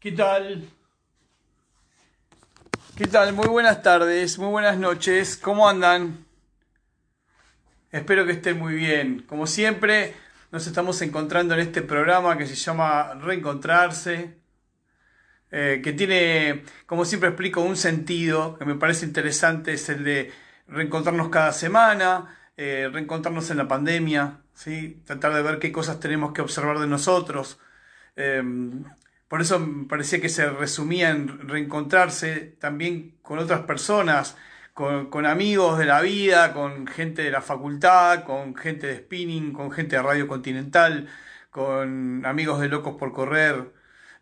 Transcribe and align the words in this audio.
¿Qué 0.00 0.12
tal? 0.12 0.66
¿Qué 2.96 3.06
tal? 3.06 3.34
Muy 3.34 3.48
buenas 3.48 3.82
tardes, 3.82 4.38
muy 4.38 4.48
buenas 4.48 4.78
noches. 4.78 5.36
¿Cómo 5.36 5.68
andan? 5.68 6.24
Espero 7.92 8.24
que 8.24 8.32
estén 8.32 8.58
muy 8.58 8.72
bien. 8.72 9.26
Como 9.28 9.46
siempre, 9.46 10.14
nos 10.52 10.66
estamos 10.66 11.02
encontrando 11.02 11.52
en 11.52 11.60
este 11.60 11.82
programa 11.82 12.38
que 12.38 12.46
se 12.46 12.54
llama 12.54 13.12
Reencontrarse, 13.12 14.38
eh, 15.50 15.82
que 15.84 15.92
tiene, 15.92 16.64
como 16.86 17.04
siempre 17.04 17.28
explico, 17.28 17.60
un 17.60 17.76
sentido 17.76 18.56
que 18.56 18.64
me 18.64 18.76
parece 18.76 19.04
interesante, 19.04 19.74
es 19.74 19.86
el 19.90 20.02
de 20.02 20.32
reencontrarnos 20.66 21.28
cada 21.28 21.52
semana, 21.52 22.38
eh, 22.56 22.88
reencontrarnos 22.90 23.50
en 23.50 23.58
la 23.58 23.68
pandemia, 23.68 24.38
¿sí? 24.54 25.02
tratar 25.04 25.34
de 25.34 25.42
ver 25.42 25.58
qué 25.58 25.70
cosas 25.70 26.00
tenemos 26.00 26.32
que 26.32 26.40
observar 26.40 26.78
de 26.78 26.86
nosotros. 26.86 27.58
Em, 28.16 28.82
por 29.30 29.40
eso 29.40 29.64
parecía 29.88 30.20
que 30.20 30.28
se 30.28 30.50
resumía 30.50 31.10
en 31.10 31.48
reencontrarse 31.48 32.56
también 32.58 33.16
con 33.22 33.38
otras 33.38 33.60
personas, 33.60 34.36
con, 34.74 35.24
amigos 35.24 35.78
de 35.78 35.84
la 35.84 36.00
vida, 36.00 36.52
con 36.52 36.88
gente 36.88 37.22
de 37.22 37.30
la 37.30 37.40
facultad, 37.40 38.24
con 38.24 38.56
gente 38.56 38.88
de 38.88 38.96
spinning, 38.98 39.52
con 39.52 39.70
gente 39.70 39.94
de 39.94 40.02
Radio 40.02 40.26
Continental, 40.26 41.08
con 41.50 42.26
amigos 42.26 42.60
de 42.60 42.70
Locos 42.70 42.96
por 42.96 43.12
Correr. 43.12 43.72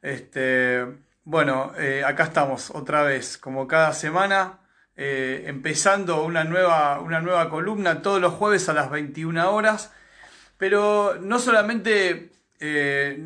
Este, 0.02 0.84
bueno, 1.24 1.72
eh, 1.78 2.04
acá 2.04 2.24
estamos 2.24 2.70
otra 2.70 3.02
vez, 3.02 3.38
como 3.38 3.66
cada 3.66 3.94
semana, 3.94 4.58
eh, 4.94 5.44
empezando 5.46 6.22
una 6.22 6.44
nueva, 6.44 7.00
una 7.00 7.20
nueva 7.22 7.48
columna 7.48 8.02
todos 8.02 8.20
los 8.20 8.34
jueves 8.34 8.68
a 8.68 8.74
las 8.74 8.90
21 8.90 9.50
horas. 9.52 9.90
Pero 10.58 11.16
no 11.18 11.38
solamente 11.38 12.27
eh, 12.60 13.18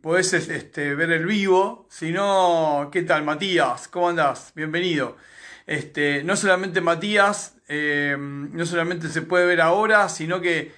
podés 0.00 0.32
este, 0.32 0.94
ver 0.94 1.12
el 1.12 1.26
vivo, 1.26 1.86
sino, 1.90 2.88
¿qué 2.92 3.02
tal 3.02 3.24
Matías? 3.24 3.88
¿Cómo 3.88 4.08
andás? 4.08 4.52
Bienvenido. 4.54 5.16
Este, 5.66 6.24
no 6.24 6.36
solamente 6.36 6.80
Matías, 6.80 7.56
eh, 7.68 8.16
no 8.18 8.64
solamente 8.64 9.08
se 9.08 9.22
puede 9.22 9.46
ver 9.46 9.60
ahora, 9.60 10.08
sino 10.08 10.40
que 10.40 10.72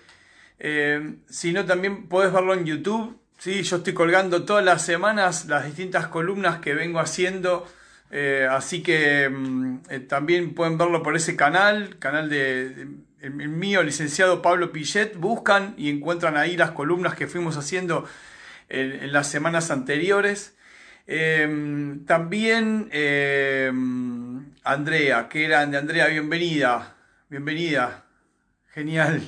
eh, 0.62 1.14
sino 1.28 1.64
también 1.64 2.06
podés 2.06 2.33
verlo 2.33 2.55
en 2.55 2.66
YouTube. 2.66 3.19
¿sí? 3.38 3.62
Yo 3.62 3.78
estoy 3.78 3.94
colgando 3.94 4.44
todas 4.44 4.64
las 4.64 4.84
semanas 4.84 5.47
las 5.47 5.64
distintas 5.64 6.06
columnas 6.08 6.61
que 6.61 6.75
vengo 6.75 7.00
haciendo. 7.00 7.66
Eh, 8.11 8.47
así 8.50 8.83
que 8.83 9.28
mm, 9.28 10.06
también 10.08 10.55
pueden 10.55 10.77
verlo 10.77 11.03
por 11.03 11.16
ese 11.16 11.36
canal, 11.36 11.98
canal 11.98 12.28
de 12.28 12.88
el, 13.20 13.32
mío, 13.32 13.82
licenciado 13.82 14.42
Pablo 14.42 14.72
Pillet, 14.72 15.16
buscan 15.16 15.74
y 15.76 15.90
encuentran 15.90 16.36
ahí 16.36 16.56
las 16.56 16.70
columnas 16.72 17.14
que 17.14 17.26
fuimos 17.26 17.56
haciendo 17.56 18.06
en, 18.68 19.12
las 19.12 19.30
semanas 19.30 19.70
anteriores. 19.70 20.56
Em, 21.06 22.04
también 22.06 22.88
em, 22.92 24.52
Andrea, 24.64 25.28
que 25.28 25.42
grande, 25.42 25.76
Andrea, 25.76 26.06
bienvenida, 26.06 26.97
bienvenida, 27.28 28.04
genial. 28.69 29.22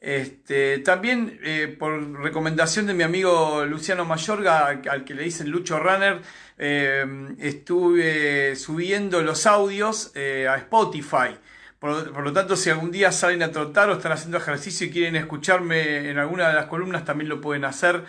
Este, 0.00 0.78
también 0.78 1.38
eh, 1.42 1.76
por 1.78 2.20
recomendación 2.22 2.86
de 2.86 2.94
mi 2.94 3.02
amigo 3.02 3.66
Luciano 3.66 4.06
Mayorga, 4.06 4.80
al 4.90 5.04
que 5.04 5.14
le 5.14 5.24
dicen 5.24 5.50
Lucho 5.50 5.78
Runner, 5.78 6.20
em, 6.58 7.36
estuve 7.38 8.56
subiendo 8.56 9.22
los 9.22 9.46
audios 9.46 10.12
eh, 10.14 10.48
a 10.48 10.56
Spotify. 10.56 11.36
Por, 11.80 12.22
lo 12.22 12.32
tanto, 12.34 12.56
si 12.56 12.68
algún 12.68 12.90
día 12.90 13.10
salen 13.10 13.42
a 13.42 13.52
trotar 13.52 13.88
o 13.88 13.94
están 13.94 14.12
haciendo 14.12 14.36
ejercicio 14.36 14.86
y 14.86 14.90
quieren 14.90 15.16
escucharme 15.16 16.10
en 16.10 16.18
alguna 16.18 16.48
de 16.48 16.54
las 16.54 16.66
columnas, 16.66 17.06
también 17.06 17.30
lo 17.30 17.40
pueden 17.40 17.64
hacer. 17.64 18.04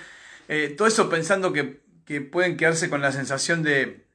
Eh, 0.49 0.75
todo 0.77 0.87
eso 0.87 1.09
pensando 1.09 1.53
que, 1.53 1.79
pueden 2.29 2.57
quedarse 2.57 2.89
con 2.89 3.01
la 3.01 3.13
sensación 3.13 3.63
de, 3.63 4.05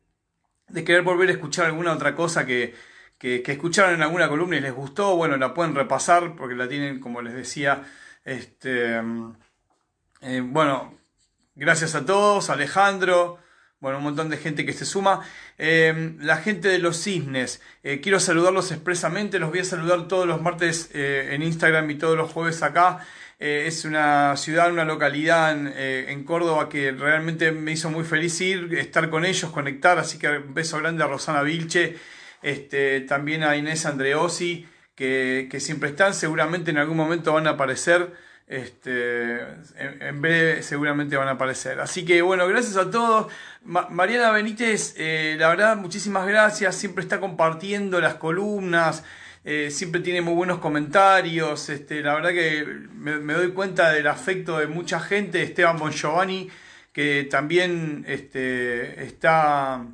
querer 0.85 1.01
volver 1.03 1.31
a 1.31 1.33
escuchar 1.33 1.67
alguna 1.67 1.95
otra 1.95 2.15
cosa 2.15 2.45
que, 2.47 2.75
escucharon 3.19 3.95
en 3.95 4.03
alguna 4.03 4.29
columna 4.29 4.59
y 4.59 4.61
les 4.61 4.75
gustó. 4.75 5.17
Bueno, 5.17 5.39
la 5.39 5.55
pueden 5.55 5.75
repasar 5.75 6.37
porque 6.37 6.55
la 6.55 6.69
tienen, 6.69 7.01
como 7.01 7.23
les 7.23 7.33
decía. 7.33 7.83
Este, 8.25 9.01
eh, 10.21 10.43
bueno, 10.45 10.99
gracias 11.55 11.95
a 11.95 12.05
todos, 12.05 12.51
Alejandro 12.51 13.39
bueno, 13.87 13.99
un 13.99 14.05
montón 14.05 14.31
de 14.31 14.37
gente 14.37 14.67
que 14.67 14.73
se 14.73 14.85
suma. 14.85 15.21
Em, 15.59 16.19
la 16.21 16.39
gente 16.39 16.67
de 16.67 16.81
los 16.81 17.01
cisnes, 17.01 17.63
eh, 17.85 18.01
quiero 18.01 18.19
saludarlos 18.19 18.73
expresamente, 18.73 19.39
los 19.39 19.51
voy 19.51 19.61
a 19.61 19.65
saludar 19.65 20.09
todos 20.09 20.27
los 20.27 20.43
martes 20.43 20.91
eh, 20.93 21.29
en 21.31 21.45
Instagram 21.45 21.89
y 21.93 21.95
todos 21.95 22.17
los 22.17 22.33
jueves 22.33 22.65
acá. 22.65 23.07
Eh, 23.39 23.67
es 23.69 23.85
una 23.85 24.37
ciudad, 24.37 24.73
una 24.73 24.85
localidad 24.85 25.53
en, 25.53 26.25
Córdoba 26.25 26.69
que 26.69 26.91
realmente 26.91 27.53
me 27.53 27.71
hizo 27.71 27.89
muy 27.89 28.03
feliz 28.03 28.41
ir, 28.41 28.75
estar 28.75 29.09
con 29.09 29.25
ellos, 29.25 29.53
conectar, 29.53 30.01
así 30.01 30.19
que 30.19 30.31
un 30.31 30.53
beso 30.53 30.79
grande 30.79 31.05
a 31.05 31.07
Rosana 31.07 31.43
Vilche, 31.43 31.97
este, 32.43 33.03
también 33.03 33.45
a 33.45 33.55
Inés 33.55 33.87
Andreosi, 33.87 34.67
que, 34.97 35.47
que 35.49 35.61
siempre 35.61 35.91
están, 35.91 36.13
seguramente 36.13 36.73
en 36.73 36.79
algún 36.79 36.97
momento 36.97 37.33
van 37.33 37.47
a 37.47 37.51
aparecer. 37.51 38.26
Este, 38.47 39.41
en, 39.77 40.23
breve 40.23 40.63
seguramente 40.63 41.17
van 41.17 41.29
a 41.29 41.33
aparecer. 41.33 41.81
Así 41.81 42.05
que 42.05 42.23
bueno, 42.23 42.47
gracias 42.47 42.77
a 42.77 42.91
todos. 42.91 43.33
Mariana 43.65 44.31
Benítez, 44.31 44.95
eh, 44.97 45.37
la 45.39 45.49
verdad, 45.49 45.77
muchísimas 45.77 46.27
gracias. 46.27 46.77
Siempre 46.77 47.03
está 47.03 47.19
compartiendo 47.19 48.01
las 48.01 48.15
columnas. 48.15 49.03
Eh, 49.45 49.71
siempre 49.71 50.01
tiene 50.01 50.23
muy 50.23 50.35
buenos 50.35 50.59
comentarios. 50.59 51.69
Este, 51.69 52.03
la 52.03 52.15
verdad 52.15 52.31
que 52.31 52.65
me, 52.95 53.33
doy 53.35 53.53
cuenta 53.53 53.91
del 53.91 54.07
afecto 54.07 54.59
de 54.59 54.67
mucha 54.69 55.01
gente. 55.01 55.43
Esteban 55.43 55.79
Bongiovanni, 55.79 56.49
que 56.93 57.27
también 57.31 58.05
este, 58.09 59.05
está 59.05 59.87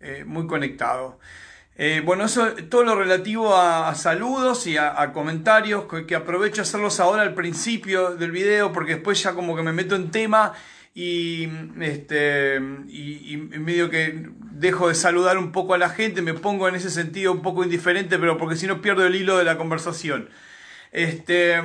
eh, 0.00 0.24
muy 0.24 0.46
conectado. 0.46 1.18
Eh, 1.82 2.02
bueno, 2.04 2.26
eso 2.26 2.46
todo 2.68 2.84
lo 2.84 2.94
relativo 2.94 3.56
a, 3.56 3.94
saludos 3.94 4.66
y 4.66 4.76
a, 4.76 5.14
comentarios, 5.14 5.86
que, 6.06 6.14
aprovecho 6.14 6.60
a 6.60 6.64
hacerlos 6.64 7.00
ahora 7.00 7.22
al 7.22 7.32
principio 7.32 8.16
del 8.16 8.32
video, 8.32 8.70
porque 8.70 8.96
después 8.96 9.22
ya 9.22 9.32
como 9.32 9.56
que 9.56 9.62
me 9.62 9.72
meto 9.72 9.96
en 9.96 10.10
tema 10.10 10.52
y, 10.94 11.48
este, 11.80 12.56
y, 12.86 13.38
medio 13.58 13.88
que 13.88 14.28
dejo 14.52 14.88
de 14.88 14.94
saludar 14.94 15.38
un 15.38 15.52
poco 15.52 15.72
a 15.72 15.78
la 15.78 15.88
gente, 15.88 16.20
me 16.20 16.34
pongo 16.34 16.68
en 16.68 16.74
ese 16.74 16.90
sentido 16.90 17.32
un 17.32 17.40
poco 17.40 17.64
indiferente, 17.64 18.18
pero 18.18 18.36
porque 18.36 18.56
si 18.56 18.66
no 18.66 18.82
pierdo 18.82 19.06
el 19.06 19.14
hilo 19.14 19.38
de 19.38 19.44
la 19.44 19.56
conversación. 19.56 20.28
Este, 20.92 21.62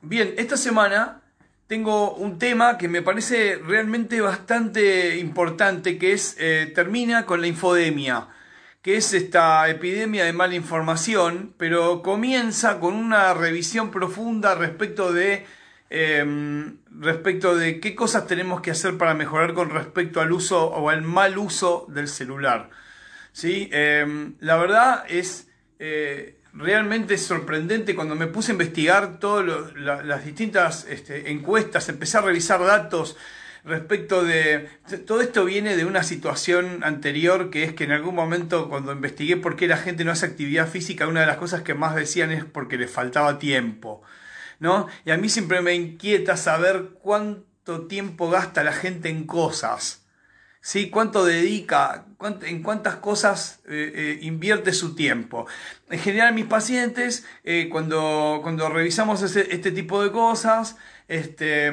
bien, 0.00 0.32
esta 0.38 0.56
semana 0.56 1.20
tengo 1.66 2.14
un 2.14 2.38
tema 2.38 2.78
que 2.78 2.88
me 2.88 3.02
parece 3.02 3.56
realmente 3.56 4.22
bastante 4.22 5.18
importante, 5.18 5.98
que 5.98 6.12
es, 6.14 6.34
eh, 6.38 6.72
termina 6.74 7.26
con 7.26 7.42
la 7.42 7.46
infodemia 7.46 8.28
que 8.82 8.96
es 8.96 9.12
esta 9.12 9.68
epidemia 9.68 10.24
de 10.24 10.32
mala 10.32 10.54
información, 10.54 11.54
pero 11.58 12.02
comienza 12.02 12.80
con 12.80 12.94
una 12.94 13.34
revisión 13.34 13.90
profunda 13.90 14.54
respecto 14.54 15.12
de, 15.12 15.44
em, 15.90 16.78
respecto 16.90 17.54
de 17.56 17.80
qué 17.80 17.94
cosas 17.94 18.26
tenemos 18.26 18.62
que 18.62 18.70
hacer 18.70 18.96
para 18.96 19.14
mejorar 19.14 19.52
con 19.54 19.70
respecto 19.70 20.20
al 20.20 20.32
uso 20.32 20.66
o 20.66 20.88
al 20.88 21.02
mal 21.02 21.36
uso 21.38 21.86
del 21.88 22.08
celular. 22.08 22.70
¿Sí? 23.32 23.68
Em, 23.72 24.34
la 24.40 24.56
verdad 24.56 25.04
es 25.08 25.48
eh, 25.78 26.40
realmente 26.52 27.16
sorprendente 27.18 27.94
cuando 27.94 28.14
me 28.16 28.26
puse 28.26 28.52
a 28.52 28.54
investigar 28.54 29.18
todas 29.18 29.72
las 29.76 30.24
distintas 30.24 30.84
este, 30.88 31.30
encuestas, 31.30 31.88
empecé 31.88 32.18
a 32.18 32.22
revisar 32.22 32.60
datos, 32.64 33.16
respecto 33.64 34.24
de... 34.24 34.68
Todo 35.06 35.20
esto 35.20 35.44
viene 35.44 35.76
de 35.76 35.84
una 35.84 36.02
situación 36.02 36.82
anterior 36.84 37.50
que 37.50 37.64
es 37.64 37.74
que 37.74 37.84
en 37.84 37.92
algún 37.92 38.14
momento 38.14 38.68
cuando 38.68 38.92
investigué 38.92 39.36
por 39.36 39.56
qué 39.56 39.66
la 39.68 39.76
gente 39.76 40.04
no 40.04 40.12
hace 40.12 40.26
actividad 40.26 40.68
física, 40.68 41.06
una 41.06 41.20
de 41.20 41.26
las 41.26 41.36
cosas 41.36 41.62
que 41.62 41.74
más 41.74 41.94
decían 41.94 42.30
es 42.30 42.44
porque 42.44 42.78
le 42.78 42.88
faltaba 42.88 43.38
tiempo. 43.38 44.02
¿no? 44.60 44.86
Y 45.04 45.10
a 45.10 45.16
mí 45.16 45.28
siempre 45.28 45.60
me 45.62 45.74
inquieta 45.74 46.36
saber 46.36 46.90
cuánto 47.02 47.86
tiempo 47.86 48.30
gasta 48.30 48.62
la 48.62 48.72
gente 48.72 49.08
en 49.08 49.26
cosas. 49.26 50.06
¿Sí? 50.62 50.90
¿Cuánto 50.90 51.24
dedica? 51.24 52.04
¿En 52.42 52.62
cuántas 52.62 52.96
cosas 52.96 53.60
eh, 53.66 53.92
eh, 53.94 54.18
invierte 54.20 54.74
su 54.74 54.94
tiempo? 54.94 55.46
En 55.88 55.98
general, 55.98 56.34
mis 56.34 56.44
pacientes, 56.44 57.26
eh, 57.44 57.68
cuando, 57.72 58.40
cuando 58.42 58.68
revisamos 58.68 59.22
este 59.22 59.72
tipo 59.72 60.02
de 60.02 60.12
cosas, 60.12 60.76
este, 61.08 61.72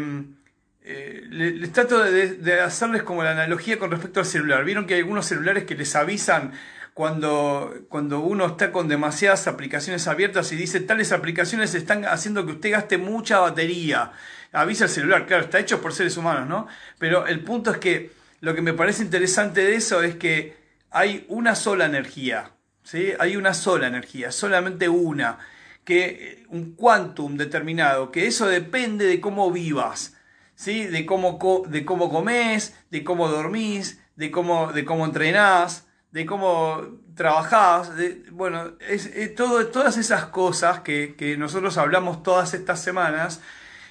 eh, 0.89 1.27
les, 1.29 1.73
trato 1.73 2.01
de, 2.01 2.61
hacerles 2.61 3.03
como 3.03 3.21
la 3.21 3.31
analogía 3.31 3.77
con 3.77 3.91
respecto 3.91 4.21
al 4.21 4.25
celular. 4.25 4.63
Vieron 4.63 4.85
que 4.85 4.93
hay 4.93 5.01
algunos 5.01 5.25
celulares 5.25 5.65
que 5.65 5.75
les 5.75 5.93
avisan 5.97 6.53
cuando, 6.93 7.73
cuando 7.89 8.21
uno 8.21 8.45
está 8.45 8.71
con 8.71 8.87
demasiadas 8.87 9.47
aplicaciones 9.47 10.07
abiertas 10.07 10.49
y 10.53 10.55
dice 10.55 10.79
tales 10.79 11.11
aplicaciones 11.11 11.75
están 11.75 12.05
haciendo 12.05 12.45
que 12.45 12.53
usted 12.53 12.71
gaste 12.71 12.97
mucha 12.97 13.39
batería. 13.39 14.13
Avisa 14.53 14.85
el 14.85 14.89
celular, 14.89 15.25
claro, 15.25 15.43
está 15.43 15.59
hecho 15.59 15.81
por 15.81 15.93
seres 15.93 16.15
humanos, 16.15 16.47
¿no? 16.47 16.67
Pero 16.99 17.27
el 17.27 17.41
punto 17.41 17.71
es 17.71 17.79
que 17.79 18.11
lo 18.39 18.55
que 18.55 18.61
me 18.61 18.71
parece 18.71 19.03
interesante 19.03 19.65
de 19.65 19.75
eso 19.75 20.01
es 20.03 20.15
que 20.15 20.55
hay 20.89 21.25
una 21.27 21.55
sola 21.55 21.85
energía, 21.85 22.51
¿sí? 22.83 23.11
Hay 23.19 23.35
una 23.35 23.53
sola 23.53 23.87
energía, 23.87 24.31
solamente 24.31 24.87
una, 24.87 25.39
que 25.83 26.45
un 26.47 26.75
quantum 26.75 27.35
determinado, 27.35 28.09
que 28.09 28.25
eso 28.25 28.47
depende 28.47 29.05
de 29.05 29.19
cómo 29.19 29.51
vivas. 29.51 30.13
¿Sí? 30.57 30.85
de, 30.87 31.05
cómo, 31.05 31.39
de 31.67 31.85
cómo 31.85 32.09
comes, 32.09 32.75
de 32.91 33.05
cómo 33.05 33.29
dormís, 33.29 34.01
de 34.17 34.31
cómo, 34.31 34.73
de 34.73 34.83
cómo 34.83 35.05
entrenás, 35.05 35.87
de 36.11 36.25
cómo 36.25 36.81
trabajás, 37.15 37.91
bueno, 38.31 38.73
es, 38.79 39.35
todo, 39.35 39.67
todas 39.67 39.97
esas 39.97 40.25
cosas 40.25 40.81
que, 40.81 41.35
nosotros 41.37 41.77
hablamos 41.77 42.23
todas 42.23 42.53
estas 42.53 42.83
semanas. 42.83 43.41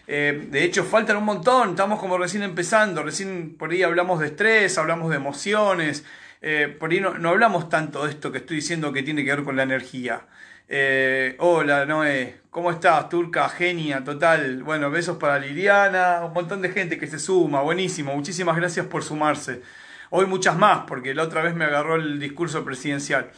Eh, 0.08 0.48
de 0.50 0.62
hecho, 0.64 0.84
faltan 0.84 1.16
un 1.16 1.24
montón, 1.24 1.70
estamos 1.70 1.98
como 1.98 2.18
recién 2.18 2.42
empezando, 2.42 3.02
recién 3.02 3.56
por 3.56 3.70
ahí 3.70 3.82
hablamos 3.82 4.20
de 4.20 4.26
estrés, 4.26 4.78
hablamos 4.78 5.10
de 5.10 5.16
emociones, 5.16 6.04
eh, 6.42 6.74
por 6.78 6.90
ahí 6.90 7.00
no, 7.00 7.18
no 7.18 7.30
hablamos 7.30 7.68
tanto 7.68 8.04
de 8.04 8.10
esto 8.10 8.30
que 8.30 8.38
estoy 8.38 8.56
diciendo 8.56 8.92
que 8.92 9.02
tiene 9.02 9.24
que 9.24 9.34
ver 9.34 9.44
con 9.44 9.56
la 9.56 9.62
energía. 9.64 10.26
Eh, 10.68 11.36
hola 11.38 11.86
Noé, 11.86 12.40
¿cómo 12.50 12.72
estás? 12.72 13.08
Turca, 13.08 13.48
genia, 13.48 14.02
total. 14.02 14.64
Bueno, 14.64 14.90
besos 14.90 15.16
para 15.16 15.38
Liliana, 15.38 16.24
un 16.24 16.32
montón 16.32 16.60
de 16.60 16.70
gente 16.70 16.98
que 16.98 17.06
se 17.06 17.20
suma, 17.20 17.62
buenísimo, 17.62 18.14
muchísimas 18.14 18.56
gracias 18.56 18.86
por 18.86 19.04
sumarse. 19.04 19.62
Hoy 20.10 20.26
muchas 20.26 20.56
más, 20.56 20.84
porque 20.88 21.14
la 21.14 21.22
otra 21.22 21.42
vez 21.42 21.54
me 21.54 21.64
agarró 21.66 21.94
el 21.94 22.18
discurso 22.18 22.64
presidencial. 22.64 23.30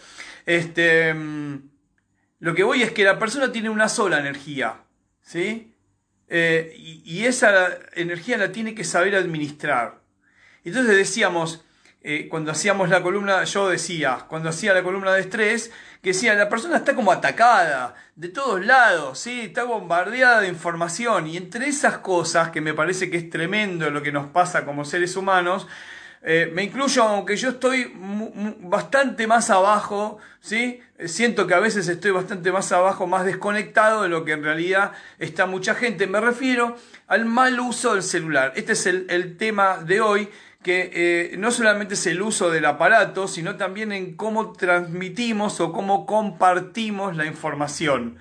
Este, 0.47 1.13
mm, 1.13 1.69
lo 2.41 2.55
que 2.55 2.63
voy 2.63 2.83
es 2.83 2.93
que 2.93 3.05
la 3.05 3.19
persona 3.19 3.53
tiene 3.53 3.69
una 3.69 3.91
sola 3.91 4.19
energía, 4.19 4.77
¿sí? 5.21 5.75
Eh, 6.29 6.75
y, 6.77 7.25
esa 7.25 7.79
energía 7.95 8.39
la 8.39 8.53
tiene 8.53 8.75
que 8.75 8.85
saber 8.85 9.15
administrar. 9.17 10.01
Entonces 10.65 10.97
decíamos, 10.97 11.65
eh, 12.01 12.29
cuando 12.29 12.53
hacíamos 12.53 12.89
la 12.89 13.03
columna, 13.03 13.43
yo 13.43 13.69
decía, 13.69 14.27
cuando 14.29 14.51
hacía 14.51 14.73
la 14.73 14.85
columna 14.85 15.13
de 15.13 15.21
estrés, 15.21 15.73
que 16.01 16.11
decía, 16.11 16.35
la 16.35 16.49
persona 16.49 16.77
está 16.77 16.95
como 16.95 17.11
atacada 17.11 17.97
de 18.15 18.29
todos 18.29 18.65
lados, 18.65 19.19
¿sí? 19.19 19.41
está 19.41 19.65
bombardeada 19.65 20.43
de 20.43 20.49
información 20.49 21.27
y 21.27 21.37
entre 21.37 21.67
esas 21.67 21.99
cosas, 21.99 22.51
que 22.51 22.61
me 22.61 22.73
parece 22.73 23.11
que 23.11 23.17
es 23.17 23.29
tremendo 23.29 23.91
lo 23.91 24.01
que 24.01 24.13
nos 24.13 24.29
pasa 24.29 24.65
como 24.65 24.85
seres 24.85 25.17
humanos, 25.17 25.67
eh, 26.23 26.51
me 26.53 26.65
incluyo, 26.65 27.03
aunque 27.03 27.37
yo 27.37 27.51
estoy 27.51 27.93
bastante 28.61 29.27
más 29.27 29.51
abajo, 29.51 30.19
¿sí? 30.41 30.81
siento 31.05 31.47
que 31.49 31.55
a 31.55 31.61
veces 31.61 31.89
estoy 31.89 32.13
bastante 32.13 32.53
más 32.53 32.71
abajo, 32.71 33.09
más 33.09 33.25
desconectado 33.25 34.03
de 34.03 34.09
lo 34.09 34.25
que 34.25 34.33
en 34.33 34.45
realidad 34.45 34.93
está 35.19 35.47
mucha 35.47 35.75
gente. 35.75 36.07
Me 36.07 36.21
refiero 36.21 36.77
al 37.07 37.25
mal 37.25 37.59
uso 37.61 37.95
del 37.95 38.03
celular. 38.03 38.53
Este 38.57 38.73
es 38.73 38.87
el 38.87 39.37
tema 39.37 39.79
de 39.79 40.01
hoy 40.01 40.29
que 40.69 40.91
eh, 40.93 41.37
no 41.39 41.51
solamente 41.51 41.95
es 41.95 42.07
el 42.09 42.21
uso 42.21 42.51
del 42.51 42.67
aparato, 42.67 43.27
sino 43.27 43.57
también 43.57 43.91
en 43.91 44.17
cómo 44.17 44.53
transmitimos 44.53 45.61
o 45.61 45.73
cómo 45.73 46.05
compartimos 46.05 47.17
la 47.17 47.25
información. 47.25 48.19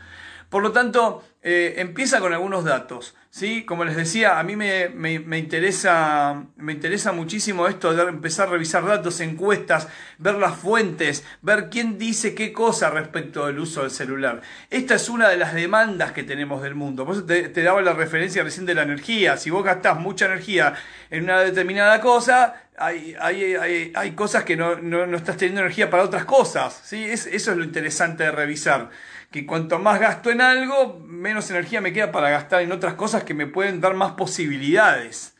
Por 0.47 0.63
lo 0.63 0.71
tanto, 0.71 1.25
eh, 1.41 1.73
empieza 1.79 2.21
con 2.21 2.31
algunos 2.31 2.63
datos. 2.63 3.17
¿Sí? 3.37 3.65
Como 3.65 3.85
les 3.85 3.95
decía, 3.95 4.39
a 4.39 4.43
mí 4.43 4.55
me, 4.55 4.89
me, 4.89 5.37
interesa, 5.37 6.43
me 6.55 6.73
interesa 6.73 7.11
muchísimo 7.11 7.67
esto 7.67 7.93
de 7.93 8.01
empezar 8.09 8.47
a 8.47 8.51
revisar 8.51 8.83
datos, 8.83 9.19
encuestas, 9.19 9.87
ver 10.17 10.35
las 10.35 10.55
fuentes, 10.55 11.23
ver 11.43 11.69
quién 11.69 11.99
dice 11.99 12.33
qué 12.33 12.51
cosa 12.51 12.89
respecto 12.89 13.45
del 13.45 13.59
uso 13.59 13.83
del 13.83 13.91
celular. 13.91 14.41
Esta 14.71 14.95
es 14.95 15.07
una 15.07 15.29
de 15.29 15.37
las 15.37 15.53
demandas 15.53 16.13
que 16.13 16.23
tenemos 16.23 16.63
del 16.63 16.73
mundo. 16.73 17.05
Por 17.05 17.13
eso 17.13 17.25
te, 17.25 17.61
daba 17.61 17.79
la 17.83 17.93
referencia 17.93 18.43
recién 18.43 18.65
de 18.65 18.73
la 18.73 18.81
energía. 18.81 19.37
Si 19.37 19.51
vos 19.51 19.63
gastás 19.63 19.99
mucha 19.99 20.25
energía 20.25 20.73
en 21.11 21.25
una 21.25 21.41
determinada 21.41 22.01
cosa, 22.01 22.55
hay, 22.75 23.15
hay, 23.19 23.91
hay, 23.93 24.11
cosas 24.13 24.45
que 24.45 24.55
no, 24.55 24.77
no, 24.77 25.05
no, 25.05 25.15
estás 25.15 25.37
teniendo 25.37 25.61
energía 25.61 25.91
para 25.91 26.01
otras 26.01 26.25
cosas. 26.25 26.81
¿sí? 26.83 27.05
Es, 27.05 27.27
eso 27.27 27.51
es 27.51 27.57
lo 27.57 27.63
interesante 27.63 28.23
de 28.23 28.31
revisar 28.31 28.89
que 29.31 29.45
cuanto 29.45 29.79
más 29.79 29.99
gasto 29.99 30.31
en 30.31 30.41
algo, 30.41 30.99
menos 31.05 31.49
energía 31.49 31.81
me 31.81 31.93
queda 31.93 32.11
para 32.11 32.29
gastar 32.29 32.61
en 32.61 32.71
otras 32.71 32.93
cosas 32.93 33.23
que 33.23 33.33
me 33.33 33.47
pueden 33.47 33.81
dar 33.81 33.93
más 33.93 34.13
posibilidades. 34.13 35.35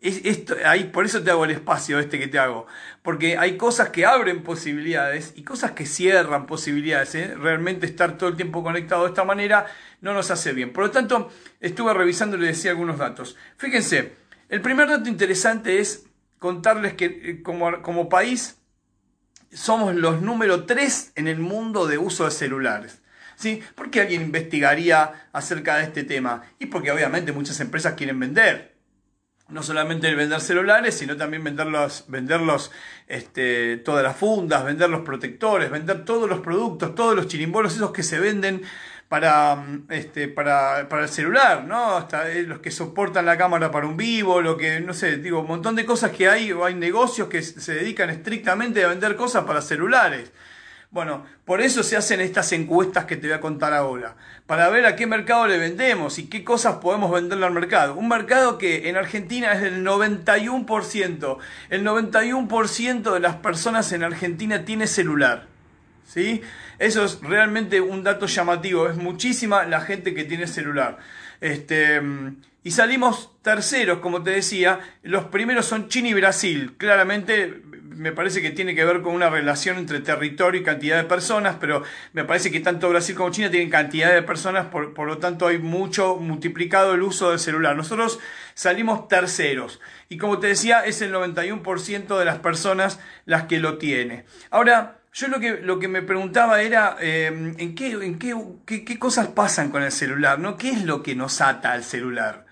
esto, 0.00 0.56
ahí, 0.66 0.84
por 0.84 1.06
eso 1.06 1.22
te 1.22 1.30
hago 1.30 1.44
el 1.44 1.52
espacio 1.52 1.98
este 1.98 2.18
que 2.18 2.26
te 2.26 2.38
hago. 2.38 2.66
Porque 3.02 3.38
hay 3.38 3.56
cosas 3.56 3.90
que 3.90 4.04
abren 4.04 4.42
posibilidades 4.42 5.32
y 5.36 5.42
cosas 5.42 5.72
que 5.72 5.86
cierran 5.86 6.46
posibilidades. 6.46 7.14
¿eh? 7.14 7.34
Realmente 7.34 7.86
estar 7.86 8.18
todo 8.18 8.28
el 8.28 8.36
tiempo 8.36 8.62
conectado 8.62 9.04
de 9.04 9.08
esta 9.08 9.24
manera 9.24 9.66
no 10.00 10.12
nos 10.12 10.30
hace 10.30 10.52
bien. 10.52 10.72
Por 10.72 10.84
lo 10.84 10.90
tanto, 10.90 11.30
estuve 11.60 11.94
revisando 11.94 12.36
y 12.36 12.40
le 12.40 12.48
decía 12.48 12.72
algunos 12.72 12.98
datos. 12.98 13.36
Fíjense, 13.56 14.12
el 14.50 14.60
primer 14.60 14.88
dato 14.88 15.08
interesante 15.08 15.78
es 15.78 16.06
contarles 16.38 16.92
que 16.94 17.06
eh, 17.06 17.42
como, 17.42 17.80
como 17.80 18.10
país 18.10 18.61
somos 19.52 19.94
los 19.94 20.22
número 20.22 20.64
3 20.64 21.12
en 21.16 21.28
el 21.28 21.38
mundo 21.38 21.86
de 21.86 21.98
uso 21.98 22.24
de 22.24 22.30
celulares. 22.30 23.00
¿Sí? 23.36 23.62
¿Por 23.74 23.90
qué 23.90 24.00
alguien 24.00 24.22
investigaría 24.22 25.28
acerca 25.32 25.76
de 25.76 25.84
este 25.84 26.04
tema? 26.04 26.42
Y 26.58 26.66
porque 26.66 26.92
obviamente 26.92 27.32
muchas 27.32 27.58
empresas 27.60 27.94
quieren 27.94 28.20
vender. 28.20 28.72
No 29.48 29.62
solamente 29.62 30.14
vender 30.14 30.40
celulares, 30.40 30.96
sino 30.96 31.16
también 31.16 31.42
venderlos, 31.42 32.04
venderlos 32.08 32.70
este, 33.08 33.78
todas 33.78 34.02
las 34.02 34.16
fundas, 34.16 34.64
vender 34.64 34.88
los 34.88 35.02
protectores, 35.02 35.70
vender 35.70 36.04
todos 36.04 36.28
los 36.28 36.40
productos, 36.40 36.94
todos 36.94 37.16
los 37.16 37.26
chirimbolos, 37.26 37.74
esos 37.74 37.90
que 37.90 38.02
se 38.02 38.18
venden 38.18 38.62
para, 39.12 39.56
mm, 39.56 39.88
este, 39.90 40.26
para, 40.26 40.88
para 40.88 41.02
el 41.02 41.08
celular, 41.10 41.64
¿no? 41.64 41.98
Hasta 41.98 42.30
eh, 42.30 42.44
los 42.44 42.60
que 42.60 42.70
soportan 42.70 43.26
la 43.26 43.36
cámara 43.36 43.70
para 43.70 43.86
un 43.86 43.94
vivo, 43.94 44.40
lo 44.40 44.56
que, 44.56 44.80
no 44.80 44.94
sé, 44.94 45.18
digo, 45.18 45.40
un 45.40 45.48
montón 45.48 45.76
de 45.76 45.84
cosas 45.84 46.12
que 46.12 46.30
hay, 46.30 46.50
o 46.50 46.64
hay 46.64 46.74
negocios 46.74 47.28
que 47.28 47.42
se 47.42 47.74
dedican 47.74 48.08
estrictamente 48.08 48.82
a 48.82 48.88
vender 48.88 49.14
cosas 49.14 49.44
para 49.44 49.60
celulares. 49.60 50.32
Bueno, 50.90 51.26
por 51.44 51.60
eso 51.60 51.82
se 51.82 51.94
hacen 51.94 52.22
estas 52.22 52.52
encuestas 52.52 53.04
que 53.04 53.18
te 53.18 53.26
voy 53.26 53.36
a 53.36 53.40
contar 53.42 53.74
ahora, 53.74 54.16
para 54.46 54.70
ver 54.70 54.86
a 54.86 54.96
qué 54.96 55.06
mercado 55.06 55.46
le 55.46 55.58
vendemos 55.58 56.18
y 56.18 56.30
qué 56.30 56.42
cosas 56.42 56.76
podemos 56.76 57.10
venderle 57.10 57.44
al 57.44 57.52
mercado. 57.52 57.96
Un 57.96 58.08
mercado 58.08 58.56
que 58.56 58.88
en 58.88 58.96
Argentina 58.96 59.52
es 59.52 59.60
del 59.60 59.84
91%. 59.84 61.36
El 61.68 61.84
91% 61.84 63.12
de 63.12 63.20
las 63.20 63.36
personas 63.36 63.92
en 63.92 64.04
Argentina 64.04 64.64
tiene 64.64 64.86
celular. 64.86 65.51
¿Sí? 66.04 66.42
Eso 66.78 67.04
es 67.04 67.20
realmente 67.20 67.80
un 67.80 68.02
dato 68.02 68.26
llamativo. 68.26 68.88
Es 68.88 68.96
muchísima 68.96 69.64
la 69.64 69.80
gente 69.80 70.14
que 70.14 70.24
tiene 70.24 70.46
celular. 70.46 70.98
Este, 71.40 72.00
y 72.64 72.70
salimos 72.70 73.30
terceros, 73.42 73.98
como 73.98 74.22
te 74.22 74.30
decía. 74.30 74.80
Los 75.02 75.24
primeros 75.24 75.66
son 75.66 75.88
China 75.88 76.08
y 76.08 76.14
Brasil. 76.14 76.74
Claramente 76.76 77.62
me 77.96 78.12
parece 78.12 78.42
que 78.42 78.50
tiene 78.50 78.74
que 78.74 78.84
ver 78.84 79.02
con 79.02 79.14
una 79.14 79.30
relación 79.30 79.78
entre 79.78 80.00
territorio 80.00 80.60
y 80.60 80.64
cantidad 80.64 80.96
de 80.96 81.04
personas, 81.04 81.56
pero 81.60 81.82
me 82.12 82.24
parece 82.24 82.50
que 82.50 82.60
tanto 82.60 82.88
Brasil 82.88 83.14
como 83.14 83.30
China 83.30 83.50
tienen 83.50 83.70
cantidad 83.70 84.12
de 84.12 84.22
personas, 84.22 84.66
por, 84.66 84.94
por 84.94 85.06
lo 85.06 85.18
tanto 85.18 85.46
hay 85.46 85.58
mucho 85.58 86.16
multiplicado 86.16 86.94
el 86.94 87.02
uso 87.02 87.30
del 87.30 87.38
celular. 87.38 87.76
Nosotros 87.76 88.18
salimos 88.54 89.08
terceros 89.08 89.80
y 90.08 90.16
como 90.16 90.38
te 90.38 90.48
decía 90.48 90.84
es 90.84 91.02
el 91.02 91.12
91% 91.12 92.18
de 92.18 92.24
las 92.24 92.38
personas 92.38 92.98
las 93.24 93.44
que 93.44 93.60
lo 93.60 93.78
tiene. 93.78 94.24
Ahora, 94.50 95.01
yo 95.12 95.28
lo 95.28 95.40
que, 95.40 95.58
lo 95.58 95.78
que 95.78 95.88
me 95.88 96.02
preguntaba 96.02 96.62
era 96.62 96.96
em, 97.00 97.54
en, 97.58 97.74
qué, 97.74 97.92
en 97.92 98.18
qué, 98.18 98.34
qué, 98.84 98.98
cosas 98.98 99.28
pasan 99.28 99.70
con 99.70 99.82
el 99.82 99.92
celular, 99.92 100.38
¿no? 100.38 100.56
¿Qué 100.56 100.70
es 100.70 100.84
lo 100.84 101.02
que 101.02 101.14
nos 101.14 101.40
ata 101.42 101.72
al 101.72 101.84
celular? 101.84 102.46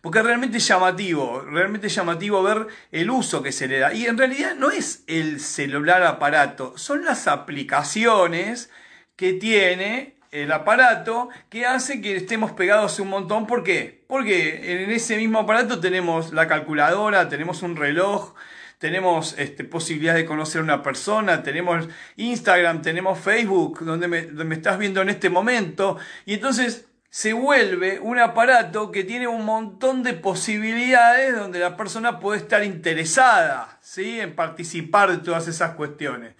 Porque 0.00 0.22
realmente 0.22 0.58
es 0.58 0.66
llamativo, 0.66 1.42
realmente 1.42 1.88
llamativo 1.88 2.42
ver 2.42 2.66
el 2.90 3.10
uso 3.10 3.42
que 3.42 3.52
se 3.52 3.68
le 3.68 3.78
da. 3.78 3.94
Y 3.94 4.06
en 4.06 4.18
realidad 4.18 4.56
no 4.56 4.70
es 4.70 5.04
el 5.06 5.40
celular 5.40 6.02
aparato, 6.02 6.76
son 6.76 7.04
las 7.04 7.28
aplicaciones 7.28 8.70
que 9.14 9.34
tiene 9.34 10.16
el 10.32 10.50
aparato 10.52 11.28
que 11.48 11.66
hace 11.66 12.00
que 12.00 12.16
estemos 12.16 12.52
pegados 12.52 12.98
un 12.98 13.08
montón. 13.08 13.46
¿Por 13.46 13.62
qué? 13.62 14.04
Porque 14.08 14.82
en 14.82 14.90
ese 14.90 15.16
mismo 15.16 15.40
aparato 15.40 15.78
tenemos 15.80 16.32
la 16.32 16.48
calculadora, 16.48 17.28
tenemos 17.28 17.62
un 17.62 17.76
reloj, 17.76 18.34
tenemos 18.80 19.34
este, 19.36 19.62
posibilidad 19.64 20.14
de 20.14 20.24
conocer 20.24 20.62
a 20.62 20.64
una 20.64 20.82
persona, 20.82 21.42
tenemos 21.42 21.86
Instagram, 22.16 22.80
tenemos 22.80 23.18
Facebook, 23.18 23.84
donde 23.84 24.08
me, 24.08 24.54
estás 24.54 24.78
viendo 24.78 25.02
en 25.02 25.10
este 25.10 25.28
momento, 25.28 25.98
y 26.24 26.32
entonces 26.32 26.86
se 27.10 27.34
vuelve 27.34 28.00
un 28.00 28.18
aparato 28.18 28.90
que 28.90 29.04
tiene 29.04 29.28
un 29.28 29.44
montón 29.44 30.02
de 30.02 30.14
posibilidades 30.14 31.36
donde 31.36 31.58
la 31.58 31.76
persona 31.76 32.20
puede 32.20 32.38
estar 32.38 32.64
interesada 32.64 33.78
¿sí? 33.82 34.18
en 34.18 34.34
participar 34.34 35.10
de 35.10 35.18
todas 35.18 35.46
esas 35.46 35.74
cuestiones. 35.74 36.34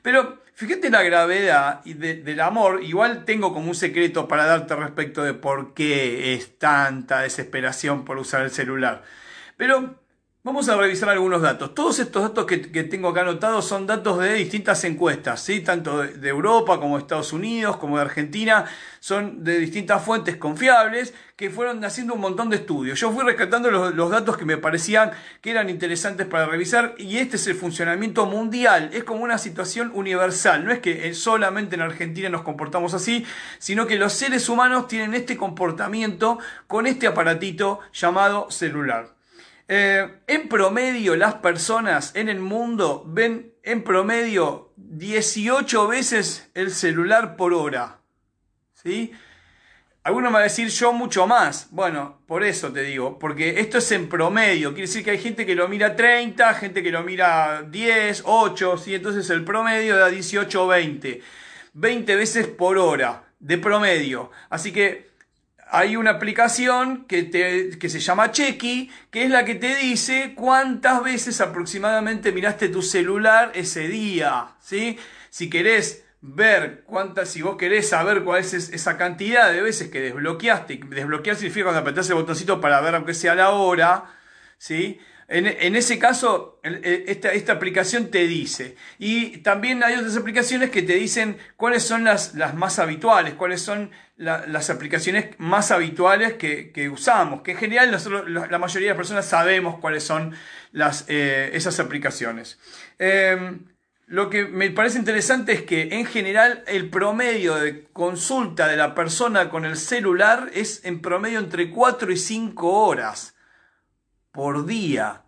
Pero 0.00 0.42
fíjate 0.54 0.88
la 0.88 1.02
gravedad 1.02 1.84
del 1.84 2.40
amor, 2.40 2.82
igual 2.82 3.26
tengo 3.26 3.52
como 3.52 3.68
un 3.68 3.74
secreto 3.74 4.26
para 4.28 4.46
darte 4.46 4.76
respecto 4.76 5.22
de 5.24 5.34
por 5.34 5.74
qué 5.74 6.32
es 6.32 6.58
tanta 6.58 7.20
desesperación 7.20 8.06
por 8.06 8.16
usar 8.16 8.44
el 8.44 8.50
celular. 8.50 9.02
Pero 9.58 10.01
Vamos 10.44 10.68
a 10.68 10.76
revisar 10.76 11.08
algunos 11.08 11.40
datos. 11.40 11.72
Todos 11.72 12.00
estos 12.00 12.20
datos 12.20 12.46
que, 12.46 12.58
tengo 12.58 13.10
acá 13.10 13.20
anotados 13.20 13.64
son 13.64 13.86
datos 13.86 14.18
de 14.18 14.34
distintas 14.34 14.82
encuestas, 14.82 15.40
¿sí? 15.40 15.60
tanto 15.60 16.02
de, 16.02 16.28
Europa 16.28 16.80
como 16.80 16.96
de 16.96 17.02
Estados 17.02 17.32
Unidos, 17.32 17.76
como 17.76 17.96
de 17.96 18.02
Argentina, 18.02 18.64
son 18.98 19.44
de 19.44 19.60
distintas 19.60 20.04
fuentes 20.04 20.36
confiables 20.38 21.14
que 21.36 21.48
fueron 21.48 21.84
haciendo 21.84 22.14
un 22.14 22.20
montón 22.20 22.50
de 22.50 22.56
estudios. 22.56 22.98
Yo 22.98 23.12
fui 23.12 23.22
rescatando 23.22 23.70
los, 23.70 23.94
los 23.94 24.10
datos 24.10 24.36
que 24.36 24.44
me 24.44 24.56
parecían 24.56 25.12
que 25.40 25.52
eran 25.52 25.70
interesantes 25.70 26.26
para 26.26 26.46
revisar 26.46 26.96
y 26.98 27.18
este 27.18 27.36
es 27.36 27.46
el 27.46 27.54
funcionamiento 27.54 28.26
mundial, 28.26 28.90
es 28.92 29.04
como 29.04 29.22
una 29.22 29.38
situación 29.38 29.92
universal, 29.94 30.64
no 30.64 30.72
es 30.72 30.80
que 30.80 31.14
solamente 31.14 31.76
en 31.76 31.82
Argentina 31.82 32.28
nos 32.28 32.42
comportamos 32.42 32.94
así, 32.94 33.24
sino 33.60 33.86
que 33.86 33.94
los 33.94 34.12
seres 34.12 34.48
humanos 34.48 34.88
tienen 34.88 35.14
este 35.14 35.36
comportamiento 35.36 36.40
con 36.66 36.88
este 36.88 37.06
aparatito 37.06 37.78
llamado 37.92 38.50
celular. 38.50 39.21
Eh, 39.68 40.20
en 40.26 40.48
promedio, 40.48 41.16
las 41.16 41.34
personas 41.34 42.14
en 42.14 42.28
el 42.28 42.40
mundo 42.40 43.04
ven 43.06 43.52
en 43.62 43.84
promedio 43.84 44.72
18 44.76 45.88
veces 45.88 46.50
el 46.54 46.70
celular 46.70 47.36
por 47.36 47.54
hora. 47.54 48.00
¿Sí? 48.74 49.12
Algunos 50.04 50.32
van 50.32 50.40
a 50.40 50.44
decir 50.44 50.68
yo 50.68 50.92
mucho 50.92 51.28
más. 51.28 51.68
Bueno, 51.70 52.18
por 52.26 52.42
eso 52.42 52.72
te 52.72 52.82
digo, 52.82 53.20
porque 53.20 53.60
esto 53.60 53.78
es 53.78 53.92
en 53.92 54.08
promedio. 54.08 54.70
Quiere 54.70 54.88
decir 54.88 55.04
que 55.04 55.12
hay 55.12 55.18
gente 55.18 55.46
que 55.46 55.54
lo 55.54 55.68
mira 55.68 55.94
30, 55.94 56.54
gente 56.54 56.82
que 56.82 56.90
lo 56.90 57.04
mira 57.04 57.62
10, 57.62 58.22
8, 58.26 58.78
¿sí? 58.78 58.96
entonces 58.96 59.30
el 59.30 59.44
promedio 59.44 59.96
da 59.96 60.08
18 60.08 60.64
o 60.64 60.66
20. 60.66 61.22
20 61.74 62.16
veces 62.16 62.48
por 62.48 62.78
hora 62.78 63.24
de 63.38 63.58
promedio. 63.58 64.32
Así 64.50 64.72
que 64.72 65.11
hay 65.74 65.96
una 65.96 66.10
aplicación 66.10 67.06
que, 67.06 67.22
te, 67.22 67.78
que 67.78 67.88
se 67.88 67.98
llama 67.98 68.30
Checky, 68.30 68.90
que 69.10 69.24
es 69.24 69.30
la 69.30 69.46
que 69.46 69.54
te 69.54 69.74
dice 69.74 70.34
cuántas 70.36 71.02
veces 71.02 71.40
aproximadamente 71.40 72.30
miraste 72.30 72.68
tu 72.68 72.82
celular 72.82 73.52
ese 73.54 73.88
día. 73.88 74.48
¿sí? 74.60 74.98
Si 75.30 75.48
querés 75.48 76.04
ver 76.20 76.82
cuántas, 76.84 77.30
si 77.30 77.40
vos 77.40 77.56
querés 77.56 77.88
saber 77.88 78.22
cuál 78.22 78.42
es 78.42 78.52
esa 78.52 78.98
cantidad 78.98 79.50
de 79.50 79.62
veces 79.62 79.88
que 79.88 80.02
desbloqueaste, 80.02 80.78
desbloquear 80.90 81.36
significa 81.36 81.64
cuando 81.64 81.80
apretás 81.80 82.06
el 82.10 82.16
botoncito 82.16 82.60
para 82.60 82.78
ver 82.82 82.94
aunque 82.94 83.14
sea 83.14 83.34
la 83.34 83.48
hora, 83.48 84.04
¿sí? 84.58 85.00
En, 85.34 85.76
ese 85.76 85.98
caso, 85.98 86.60
esta, 86.62 87.52
aplicación 87.52 88.10
te 88.10 88.26
dice. 88.26 88.76
Y 88.98 89.38
también 89.38 89.82
hay 89.82 89.94
otras 89.94 90.16
aplicaciones 90.18 90.68
que 90.68 90.82
te 90.82 90.92
dicen 90.94 91.38
cuáles 91.56 91.84
son 91.84 92.04
las, 92.04 92.34
más 92.54 92.78
habituales, 92.78 93.32
cuáles 93.32 93.62
son 93.62 93.90
las 94.16 94.68
aplicaciones 94.68 95.30
más 95.38 95.70
habituales 95.70 96.34
que, 96.34 96.90
usamos. 96.92 97.40
Que 97.40 97.52
en 97.52 97.56
general 97.56 97.90
la, 98.50 98.58
mayoría 98.58 98.88
de 98.88 98.92
las 98.92 98.96
personas 98.98 99.24
sabemos 99.24 99.80
cuáles 99.80 100.02
son 100.02 100.34
eh, 101.08 101.50
esas 101.54 101.80
aplicaciones. 101.80 102.58
Em, 102.98 103.66
lo 104.06 104.28
que 104.28 104.44
me 104.44 104.70
parece 104.70 104.98
interesante 104.98 105.52
es 105.52 105.62
que 105.62 105.88
en 105.92 106.04
general 106.04 106.62
el 106.66 106.90
promedio 106.90 107.54
de 107.54 107.84
consulta 107.94 108.68
de 108.68 108.76
la 108.76 108.94
persona 108.94 109.48
con 109.48 109.64
el 109.64 109.78
celular 109.78 110.50
es 110.52 110.84
en 110.84 111.00
promedio 111.00 111.38
entre 111.38 111.70
4 111.70 112.12
y 112.12 112.18
5 112.18 112.70
horas 112.70 113.34
por 114.30 114.66
día. 114.66 115.21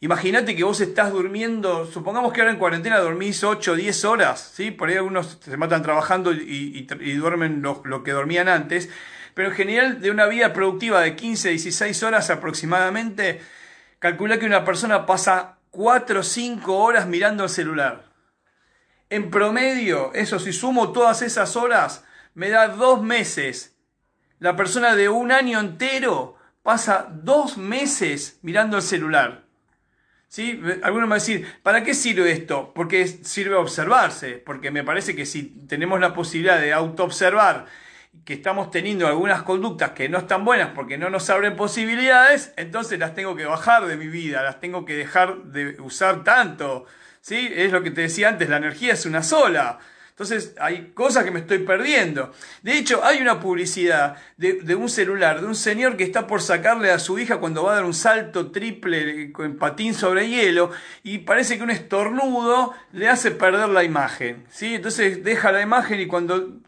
Imagínate 0.00 0.54
que 0.54 0.62
vos 0.62 0.80
estás 0.82 1.10
durmiendo, 1.10 1.86
supongamos 1.86 2.32
que 2.32 2.40
ahora 2.40 2.52
en 2.52 2.58
cuarentena 2.58 2.98
dormís 2.98 3.42
8 3.42 3.72
o 3.72 3.74
10 3.76 4.04
horas, 4.04 4.52
¿sí? 4.54 4.70
Por 4.70 4.90
ahí 4.90 4.96
algunos 4.96 5.38
se 5.42 5.56
matan 5.56 5.82
trabajando 5.82 6.32
y, 6.32 6.86
duermen 7.16 7.62
lo, 7.62 7.80
lo, 7.84 8.02
que 8.02 8.12
dormían 8.12 8.48
antes, 8.48 8.90
pero 9.32 9.48
en 9.48 9.54
general 9.54 10.00
de 10.02 10.10
una 10.10 10.26
vida 10.26 10.52
productiva 10.52 11.00
de 11.00 11.16
15, 11.16 11.48
16 11.48 12.02
horas 12.02 12.28
aproximadamente, 12.28 13.40
calcula 13.98 14.38
que 14.38 14.44
una 14.44 14.66
persona 14.66 15.06
pasa 15.06 15.56
4 15.70 16.20
o 16.20 16.22
5 16.22 16.76
horas 16.76 17.06
mirando 17.06 17.44
el 17.44 17.50
celular. 17.50 18.04
En 19.08 19.30
promedio, 19.30 20.12
eso 20.12 20.38
si 20.38 20.52
sumo 20.52 20.92
todas 20.92 21.22
esas 21.22 21.56
horas, 21.56 22.04
me 22.34 22.50
da 22.50 22.68
dos 22.68 23.02
meses. 23.02 23.76
La 24.40 24.56
persona 24.56 24.94
de 24.94 25.08
un 25.08 25.32
año 25.32 25.58
entero 25.58 26.36
pasa 26.62 27.08
dos 27.10 27.56
meses 27.56 28.38
mirando 28.42 28.76
el 28.76 28.82
celular. 28.82 29.45
¿Sí? 30.28 30.60
Algunos 30.82 31.08
van 31.08 31.18
a 31.18 31.22
decir, 31.22 31.46
¿para 31.62 31.82
qué 31.82 31.94
sirve 31.94 32.32
esto? 32.32 32.72
Porque 32.74 33.06
sirve 33.06 33.54
observarse, 33.54 34.34
porque 34.34 34.70
me 34.70 34.84
parece 34.84 35.14
que 35.14 35.24
si 35.24 35.44
tenemos 35.68 36.00
la 36.00 36.14
posibilidad 36.14 36.60
de 36.60 36.72
autoobservar 36.72 37.66
que 38.24 38.34
estamos 38.34 38.70
teniendo 38.70 39.06
algunas 39.06 39.42
conductas 39.42 39.90
que 39.90 40.08
no 40.08 40.18
están 40.18 40.44
buenas 40.44 40.70
porque 40.74 40.98
no 40.98 41.10
nos 41.10 41.28
abren 41.30 41.54
posibilidades, 41.54 42.52
entonces 42.56 42.98
las 42.98 43.14
tengo 43.14 43.36
que 43.36 43.44
bajar 43.44 43.86
de 43.86 43.96
mi 43.96 44.08
vida, 44.08 44.42
las 44.42 44.58
tengo 44.60 44.84
que 44.84 44.96
dejar 44.96 45.44
de 45.44 45.80
usar 45.80 46.24
tanto. 46.24 46.86
¿Sí? 47.20 47.52
Es 47.54 47.72
lo 47.72 47.82
que 47.82 47.90
te 47.90 48.02
decía 48.02 48.28
antes, 48.28 48.48
la 48.48 48.56
energía 48.56 48.94
es 48.94 49.06
una 49.06 49.22
sola. 49.22 49.78
Entonces 50.16 50.54
hay 50.58 50.92
cosas 50.94 51.24
que 51.24 51.30
me 51.30 51.40
estoy 51.40 51.58
perdiendo. 51.58 52.32
De 52.62 52.78
hecho, 52.78 53.04
hay 53.04 53.20
una 53.20 53.38
publicidad 53.38 54.16
de, 54.38 54.74
un 54.74 54.88
celular, 54.88 55.42
de 55.42 55.46
un 55.46 55.54
señor 55.54 55.98
que 55.98 56.04
está 56.04 56.26
por 56.26 56.40
sacarle 56.40 56.90
a 56.90 56.98
su 56.98 57.18
hija 57.18 57.36
cuando 57.36 57.64
va 57.64 57.72
a 57.72 57.74
dar 57.74 57.84
un 57.84 57.92
salto 57.92 58.50
triple 58.50 59.30
con 59.30 59.56
patín 59.56 59.92
sobre 59.92 60.26
hielo 60.26 60.70
y 61.02 61.18
parece 61.18 61.58
que 61.58 61.64
un 61.64 61.70
estornudo 61.70 62.72
le 62.92 63.10
hace 63.10 63.30
perder 63.30 63.68
la 63.68 63.84
imagen. 63.84 64.46
¿sí? 64.48 64.76
Entonces 64.76 65.22
deja 65.22 65.52
la 65.52 65.60
imagen 65.60 66.00
y 66.00 66.06
cuando 66.06 66.60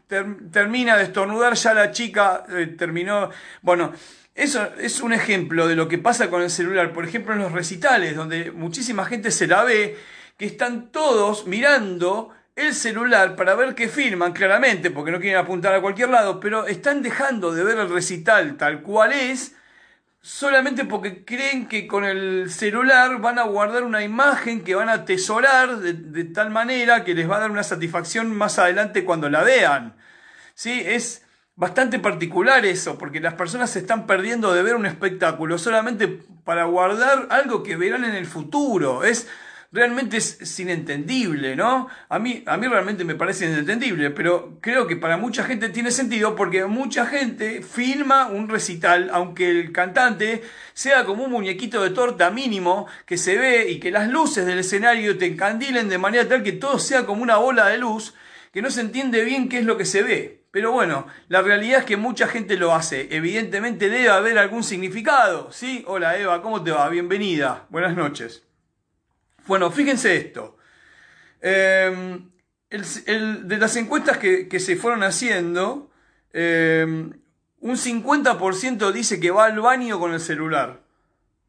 termina 0.51 0.95
de 0.95 1.05
estornudar 1.05 1.55
ya 1.55 1.73
la 1.73 1.89
chica 1.89 2.45
eh, 2.55 2.67
terminó... 2.77 3.31
Bueno, 3.63 3.93
eso 4.35 4.63
es 4.77 5.01
un 5.01 5.11
ejemplo 5.11 5.67
de 5.67 5.75
lo 5.75 5.87
que 5.87 5.97
pasa 5.97 6.29
con 6.29 6.43
el 6.43 6.51
celular. 6.51 6.93
Por 6.93 7.03
ejemplo, 7.03 7.33
en 7.33 7.39
los 7.39 7.51
recitales, 7.51 8.15
donde 8.15 8.51
muchísima 8.51 9.05
gente 9.05 9.31
se 9.31 9.47
la 9.47 9.63
ve, 9.63 9.97
que 10.37 10.45
están 10.45 10.91
todos 10.91 11.47
mirando 11.47 12.29
el 12.59 12.73
celular 12.73 13.35
para 13.35 13.55
ver 13.55 13.75
qué 13.75 13.87
firman, 13.87 14.33
claramente, 14.33 14.91
porque 14.91 15.11
no 15.11 15.19
quieren 15.19 15.39
apuntar 15.39 15.73
a 15.73 15.81
cualquier 15.81 16.09
lado, 16.09 16.39
pero 16.39 16.67
están 16.67 17.01
dejando 17.01 17.53
de 17.53 17.63
ver 17.63 17.77
el 17.77 17.89
recital 17.89 18.57
tal 18.57 18.81
cual 18.81 19.13
es, 19.13 19.55
solamente 20.21 20.85
porque 20.85 21.23
creen 21.23 21.67
que 21.67 21.87
con 21.87 22.03
el 22.03 22.51
celular 22.51 23.19
van 23.19 23.39
a 23.39 23.43
guardar 23.43 23.83
una 23.83 24.03
imagen 24.03 24.63
que 24.63 24.75
van 24.75 24.89
a 24.89 24.93
atesorar 24.93 25.77
de, 25.77 26.23
tal 26.25 26.49
manera 26.49 27.03
que 27.03 27.15
les 27.15 27.29
va 27.29 27.37
a 27.37 27.39
dar 27.39 27.51
una 27.51 27.63
satisfacción 27.63 28.35
más 28.35 28.59
adelante 28.59 29.05
cuando 29.05 29.29
la 29.29 29.43
vean. 29.43 29.95
¿Sí? 30.53 30.83
Es 30.85 31.25
bastante 31.55 31.99
particular 31.99 32.65
eso, 32.65 32.97
porque 32.97 33.19
las 33.19 33.33
personas 33.35 33.69
se 33.69 33.79
están 33.79 34.07
perdiendo 34.07 34.53
de 34.53 34.63
ver 34.63 34.75
un 34.75 34.85
espectáculo 34.85 35.57
solamente 35.57 36.07
para 36.43 36.65
guardar 36.65 37.27
algo 37.29 37.63
que 37.63 37.77
verán 37.77 38.05
en 38.05 38.15
el 38.15 38.25
futuro. 38.25 39.03
Es 39.03 39.27
realmente 39.71 40.17
es, 40.17 40.59
inentendible, 40.59 41.55
¿no? 41.55 41.87
A 42.09 42.19
mí, 42.19 42.43
a 42.45 42.57
mí 42.57 42.67
realmente 42.67 43.03
me 43.03 43.15
parece 43.15 43.45
inentendible, 43.45 44.09
pero 44.09 44.57
creo 44.61 44.87
que 44.87 44.95
para 44.95 45.17
mucha 45.17 45.43
gente 45.43 45.69
tiene 45.69 45.91
sentido 45.91 46.35
porque 46.35 46.65
mucha 46.65 47.05
gente 47.05 47.61
filma 47.61 48.27
un 48.27 48.49
recital, 48.49 49.09
aunque 49.13 49.49
el 49.49 49.71
cantante 49.71 50.43
sea 50.73 51.05
como 51.05 51.25
un 51.25 51.31
muñequito 51.31 51.83
de 51.83 51.91
torta 51.91 52.31
mínimo 52.31 52.87
que 53.05 53.17
se 53.17 53.37
ve 53.37 53.69
y 53.69 53.79
que 53.79 53.91
las 53.91 54.09
luces 54.09 54.45
del 54.45 54.59
escenario 54.59 55.17
te 55.17 55.27
encandilen 55.27 55.89
de 55.89 55.97
manera 55.97 56.27
tal 56.27 56.43
que 56.43 56.53
todo 56.53 56.79
sea 56.79 57.05
como 57.05 57.21
una 57.21 57.37
bola 57.37 57.67
de 57.67 57.77
luz, 57.77 58.15
que 58.51 58.61
no 58.61 58.71
se 58.71 58.81
entiende 58.81 59.23
bien 59.23 59.49
qué 59.49 59.59
es 59.59 59.65
lo 59.65 59.77
que 59.77 59.85
se 59.85 60.01
ve. 60.01 60.39
Pero 60.51 60.71
bueno, 60.71 61.05
la 61.27 61.43
realidad 61.43 61.81
es 61.81 61.85
que 61.85 61.95
mucha 61.95 62.27
gente 62.27 62.57
lo 62.57 62.73
hace. 62.73 63.07
Evidentemente 63.11 63.87
debe 63.87 64.09
haber 64.09 64.39
algún 64.39 64.63
significado. 64.63 65.51
¿Sí? 65.51 65.83
Hola 65.85 66.17
Eva, 66.17 66.41
¿cómo 66.41 66.63
te 66.63 66.71
va? 66.71 66.89
Bienvenida. 66.89 67.67
Buenas 67.69 67.95
noches. 67.95 68.48
Bueno, 69.49 69.71
fíjense 69.71 70.15
esto. 70.15 70.57
Em, 71.41 72.29
de 72.69 73.57
las 73.57 73.75
encuestas 73.77 74.19
que, 74.19 74.59
se 74.59 74.75
fueron 74.75 75.01
haciendo, 75.01 75.89
em, 76.31 77.11
un 77.59 77.75
50% 77.75 78.91
dice 78.91 79.19
que 79.19 79.31
va 79.31 79.45
al 79.45 79.59
baño 79.59 79.99
con 79.99 80.13
el 80.13 80.19
celular. 80.19 80.81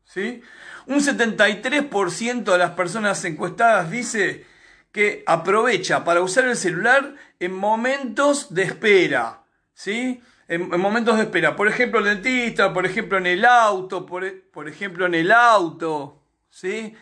¿sí? 0.05 0.41
Un 0.87 1.03
73% 1.03 2.53
de 2.53 2.59
las 2.59 2.71
personas 2.71 3.23
encuestadas 3.27 3.91
dice 3.91 4.47
que 4.93 5.23
aprovecha 5.27 6.03
para 6.03 6.23
usar 6.23 6.47
el 6.47 6.57
celular 6.57 7.17
en 7.39 7.53
momentos 7.53 8.55
de 8.55 8.63
espera. 8.63 9.43
¿sí? 9.75 10.23
En, 10.49 10.71
momentos 10.81 11.19
de 11.19 11.25
espera. 11.25 11.55
Por 11.55 11.69
ejemplo, 11.69 11.99
el 11.99 12.07
dentista, 12.07 12.73
por 12.73 12.87
ejemplo, 12.87 13.19
en 13.19 13.27
el 13.27 13.45
auto, 13.45 14.07
por, 14.07 14.25
por 14.53 14.71
ejemplo, 14.71 15.05
en 15.05 15.15
el 15.15 15.31
auto. 15.33 16.23
¿sí? 16.49 16.97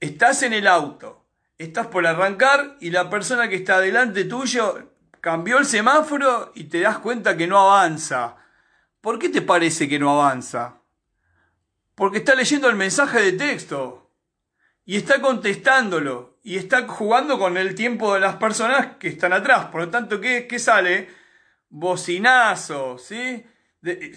Estás 0.00 0.44
en 0.44 0.52
el 0.52 0.68
auto, 0.68 1.26
estás 1.58 1.88
por 1.88 2.06
arrancar 2.06 2.76
y 2.80 2.90
la 2.90 3.10
persona 3.10 3.48
que 3.48 3.56
está 3.56 3.80
delante 3.80 4.24
tuyo 4.24 4.92
cambió 5.20 5.58
el 5.58 5.66
semáforo 5.66 6.52
y 6.54 6.64
te 6.64 6.80
das 6.80 6.98
cuenta 6.98 7.36
que 7.36 7.48
no 7.48 7.58
avanza. 7.58 8.36
¿Por 9.00 9.18
qué 9.18 9.28
te 9.28 9.42
parece 9.42 9.88
que 9.88 9.98
no 9.98 10.10
avanza? 10.10 10.82
Porque 11.96 12.18
está 12.18 12.36
leyendo 12.36 12.68
el 12.68 12.76
mensaje 12.76 13.20
de 13.20 13.32
texto. 13.32 14.12
y 14.84 14.96
está 14.96 15.20
contestándolo 15.20 16.38
y 16.42 16.56
está 16.56 16.86
jugando 16.88 17.38
con 17.38 17.58
el 17.58 17.74
tiempo 17.74 18.14
de 18.14 18.20
las 18.20 18.36
personas 18.36 18.96
que 18.98 19.08
están 19.08 19.34
atrás. 19.34 19.66
Por 19.66 19.82
lo 19.82 19.90
tanto, 19.90 20.18
¿qué, 20.20 20.46
qué 20.46 20.58
sale? 20.58 21.10
Bocinazo, 21.68 22.96
¿sí? 22.96 23.44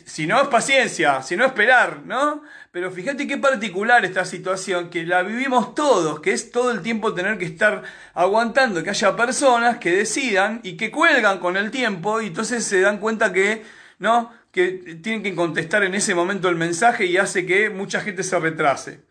Si 0.06 0.26
no 0.26 0.42
es 0.42 0.48
paciencia, 0.48 1.22
si 1.22 1.38
no 1.38 1.46
esperar, 1.46 2.02
¿no? 2.06 2.42
Pero 2.72 2.92
fíjate 2.92 3.28
qué 3.28 3.38
particular 3.38 4.04
esta 4.06 4.26
situación, 4.26 4.90
que 4.90 5.04
la 5.06 5.22
vivimos 5.22 5.76
todos, 5.76 6.20
que 6.20 6.32
es 6.32 6.52
todo 6.52 6.72
el 6.72 6.82
tiempo 6.82 7.14
tener 7.14 7.38
que 7.38 7.46
estar 7.46 7.84
aguantando 8.14 8.84
que 8.84 8.90
haya 8.90 9.16
personas 9.16 9.78
que 9.78 9.92
decidan 9.92 10.62
y 10.64 10.78
que 10.78 10.90
cuelgan 10.90 11.38
con 11.38 11.58
el 11.58 11.70
tiempo 11.70 12.22
y 12.22 12.28
entonces 12.28 12.66
se 12.66 12.82
dan 12.82 12.98
cuenta 12.98 13.32
que, 13.32 13.64
¿no? 14.00 14.34
Que 14.52 14.98
tienen 15.02 15.22
que 15.22 15.36
contestar 15.36 15.84
en 15.84 15.94
ese 15.94 16.16
momento 16.16 16.50
el 16.50 16.56
mensaje 16.56 17.06
y 17.06 17.18
hace 17.18 17.46
que 17.46 17.70
mucha 17.70 18.02
gente 18.02 18.24
se 18.24 18.40
retrase. 18.40 19.02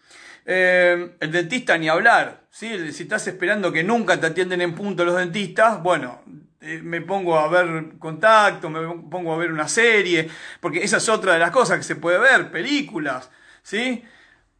Eh, 0.47 1.17
el 1.21 1.31
dentista 1.31 1.79
ni 1.79 1.89
hablar, 1.89 2.47
¿sí? 2.51 2.93
Si 2.93 3.05
estás 3.05 3.27
esperando 3.29 3.71
que 3.71 3.85
nunca 3.85 4.19
te 4.19 4.27
atienden 4.27 4.63
en 4.63 4.75
punto 4.75 5.05
los 5.05 5.17
dentistas, 5.17 5.81
bueno, 5.81 6.23
me 6.61 7.01
pongo 7.01 7.39
a 7.39 7.49
ver 7.49 7.99
contacto, 7.99 8.69
me 8.69 8.81
pongo 9.09 9.33
a 9.33 9.39
ver 9.39 9.53
una 9.53 9.69
serie, 9.69 10.29
porque 10.61 10.83
esa 10.85 10.99
es 10.99 11.09
otra 11.09 11.35
de 11.35 11.39
las 11.39 11.51
cosas 11.51 11.79
que 11.79 11.85
se 11.85 11.97
puede 11.97 12.19
ver, 12.19 12.51
películas, 12.51 13.31
¿sí? 13.63 14.05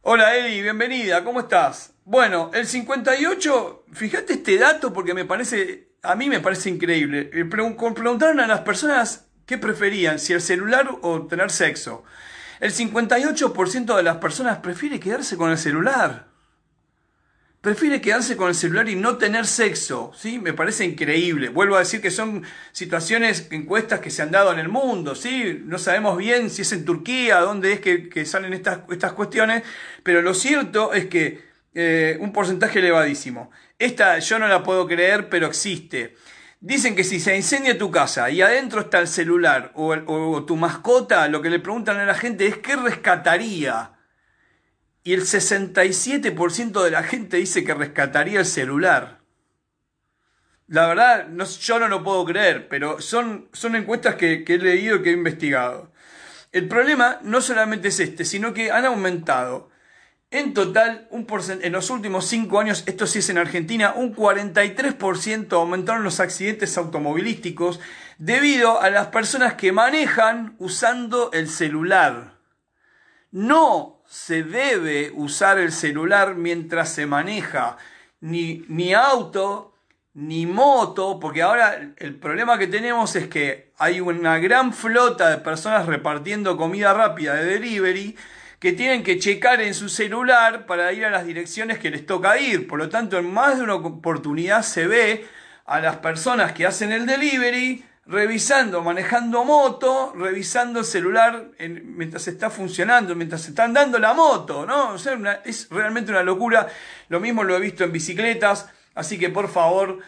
Hola 0.01 0.35
Eli, 0.35 0.61
bienvenida, 0.63 1.23
¿cómo 1.23 1.41
estás? 1.41 1.93
Bueno, 2.03 2.49
el 2.53 2.65
58, 2.65 3.85
fíjate 3.93 4.33
este 4.33 4.57
dato 4.57 4.91
porque 4.91 5.13
me 5.13 5.25
parece, 5.25 5.89
a 6.01 6.15
mí 6.15 6.27
me 6.27 6.39
parece 6.39 6.71
increíble. 6.71 7.29
Eh, 7.33 7.45
preguntaron 7.45 8.39
a 8.39 8.47
las 8.47 8.61
personas 8.61 9.27
qué 9.45 9.59
preferían, 9.59 10.17
si 10.17 10.33
el 10.33 10.41
celular 10.41 10.89
o 11.01 11.27
tener 11.27 11.51
sexo. 11.51 12.03
El 12.59 12.73
58% 12.73 13.95
de 13.95 14.03
las 14.03 14.17
personas 14.17 14.57
prefiere 14.57 14.99
quedarse 14.99 15.37
con 15.37 15.51
el 15.51 15.57
celular. 15.59 16.30
Prefiere 17.61 18.01
quedarse 18.01 18.35
con 18.35 18.49
el 18.49 18.55
celular 18.55 18.89
y 18.89 18.95
no 18.95 19.17
tener 19.17 19.45
sexo, 19.45 20.11
¿sí? 20.15 20.39
Me 20.39 20.51
parece 20.51 20.83
increíble. 20.83 21.49
Vuelvo 21.49 21.75
a 21.75 21.79
decir 21.79 22.01
que 22.01 22.09
son 22.09 22.43
situaciones, 22.71 23.47
encuestas 23.51 23.99
que 23.99 24.09
se 24.09 24.23
han 24.23 24.31
dado 24.31 24.51
en 24.51 24.57
el 24.57 24.67
mundo, 24.67 25.13
¿sí? 25.13 25.61
No 25.63 25.77
sabemos 25.77 26.17
bien 26.17 26.49
si 26.49 26.63
es 26.63 26.71
en 26.71 26.85
Turquía, 26.85 27.39
dónde 27.39 27.73
es 27.73 27.79
que, 27.79 28.25
salen 28.25 28.53
estas, 28.53 28.79
estas 28.89 29.13
cuestiones, 29.13 29.61
pero 30.01 30.23
lo 30.23 30.33
cierto 30.33 30.91
es 30.93 31.05
que 31.05 31.51
eh, 31.75 32.17
un 32.19 32.33
porcentaje 32.33 32.79
elevadísimo. 32.79 33.51
Esta 33.77 34.17
yo 34.17 34.39
no 34.39 34.47
la 34.47 34.63
puedo 34.63 34.87
creer, 34.87 35.29
pero 35.29 35.45
existe. 35.45 36.15
Dicen 36.59 36.95
que 36.95 37.03
si 37.03 37.19
se 37.19 37.35
incendia 37.35 37.77
tu 37.77 37.89
casa 37.89 38.29
y 38.29 38.41
adentro 38.41 38.81
está 38.81 38.99
el 38.99 39.07
celular 39.07 39.71
o, 39.75 40.45
tu 40.45 40.55
mascota, 40.55 41.27
lo 41.27 41.41
que 41.41 41.49
le 41.49 41.59
preguntan 41.59 41.97
a 41.97 42.05
la 42.05 42.13
gente 42.13 42.45
es 42.45 42.57
qué 42.57 42.75
rescataría. 42.75 43.93
Y 45.03 45.13
el 45.13 45.21
67% 45.21 46.83
de 46.83 46.91
la 46.91 47.03
gente 47.03 47.37
dice 47.37 47.63
que 47.63 47.73
rescataría 47.73 48.39
el 48.39 48.45
celular. 48.45 49.21
La 50.67 50.87
verdad, 50.87 51.27
yo 51.59 51.79
no 51.79 51.87
lo 51.87 52.03
puedo 52.03 52.23
creer, 52.25 52.67
pero 52.69 53.01
son, 53.01 53.49
son 53.51 53.75
encuestas 53.75 54.15
que, 54.15 54.43
que 54.43 54.55
he 54.55 54.57
leído 54.57 54.97
y 54.97 55.01
que 55.01 55.09
he 55.09 55.13
investigado. 55.13 55.91
El 56.51 56.67
problema 56.67 57.19
no 57.23 57.41
solamente 57.41 57.89
es 57.89 57.99
este, 57.99 58.25
sino 58.25 58.53
que 58.53 58.71
han 58.71 58.85
aumentado 58.85 59.71
en 60.33 60.53
total, 60.53 61.07
un 61.09 61.27
en 61.61 61.73
los 61.73 61.89
últimos 61.89 62.25
cinco 62.25 62.61
años, 62.61 62.83
esto 62.85 63.05
sí 63.05 63.19
es 63.19 63.29
en 63.29 63.37
Argentina, 63.37 63.93
un 63.93 64.15
43% 64.15 65.51
aumentaron 65.51 66.05
los 66.05 66.21
accidentes 66.21 66.77
automovilísticos 66.77 67.81
debido 68.17 68.79
a 68.81 68.89
las 68.89 69.07
personas 69.07 69.55
que 69.55 69.73
manejan 69.73 70.55
usando 70.57 71.31
el 71.33 71.49
celular. 71.49 72.37
No 73.29 74.00
se 74.11 74.43
debe 74.43 75.09
usar 75.15 75.57
el 75.57 75.71
celular 75.71 76.35
mientras 76.35 76.93
se 76.93 77.05
maneja, 77.05 77.77
ni, 78.19 78.65
ni 78.67 78.93
auto, 78.93 79.73
ni 80.13 80.45
moto, 80.45 81.17
porque 81.17 81.41
ahora 81.41 81.93
el 81.95 82.15
problema 82.15 82.57
que 82.57 82.67
tenemos 82.67 83.15
es 83.15 83.29
que 83.29 83.71
hay 83.77 84.01
una 84.01 84.37
gran 84.39 84.73
flota 84.73 85.29
de 85.29 85.37
personas 85.37 85.85
repartiendo 85.85 86.57
comida 86.57 86.93
rápida 86.93 87.35
de 87.35 87.45
delivery 87.45 88.17
que 88.59 88.73
tienen 88.73 89.01
que 89.03 89.17
checar 89.17 89.61
en 89.61 89.73
su 89.73 89.87
celular 89.87 90.65
para 90.65 90.91
ir 90.91 91.05
a 91.05 91.09
las 91.09 91.25
direcciones 91.25 91.79
que 91.79 91.89
les 91.89 92.05
toca 92.05 92.37
ir. 92.37 92.67
Por 92.67 92.79
lo 92.79 92.89
tanto, 92.89 93.17
en 93.17 93.31
más 93.31 93.57
de 93.57 93.63
una 93.63 93.75
oportunidad 93.75 94.63
se 94.63 94.87
ve 94.87 95.25
a 95.65 95.79
las 95.79 95.95
personas 95.97 96.51
que 96.51 96.65
hacen 96.65 96.91
el 96.91 97.05
delivery 97.05 97.85
revisando, 98.11 98.81
manejando 98.81 99.45
moto, 99.45 100.13
revisando 100.15 100.79
el 100.79 100.85
celular 100.85 101.51
mientras 101.59 102.27
está 102.27 102.49
funcionando, 102.49 103.15
mientras 103.15 103.43
se 103.43 103.51
están 103.51 103.73
dando 103.73 103.97
la 103.99 104.13
moto, 104.13 104.65
¿no? 104.65 104.89
O 104.89 104.97
sea, 104.97 105.41
es 105.45 105.69
realmente 105.69 106.11
una 106.11 106.21
locura. 106.21 106.67
Lo 107.07 107.21
mismo 107.21 107.43
lo 107.43 107.55
he 107.55 107.59
visto 107.61 107.85
en 107.85 107.93
bicicletas, 107.93 108.69
así 108.95 109.17
que 109.17 109.29
por 109.29 109.47
favor, 109.47 109.99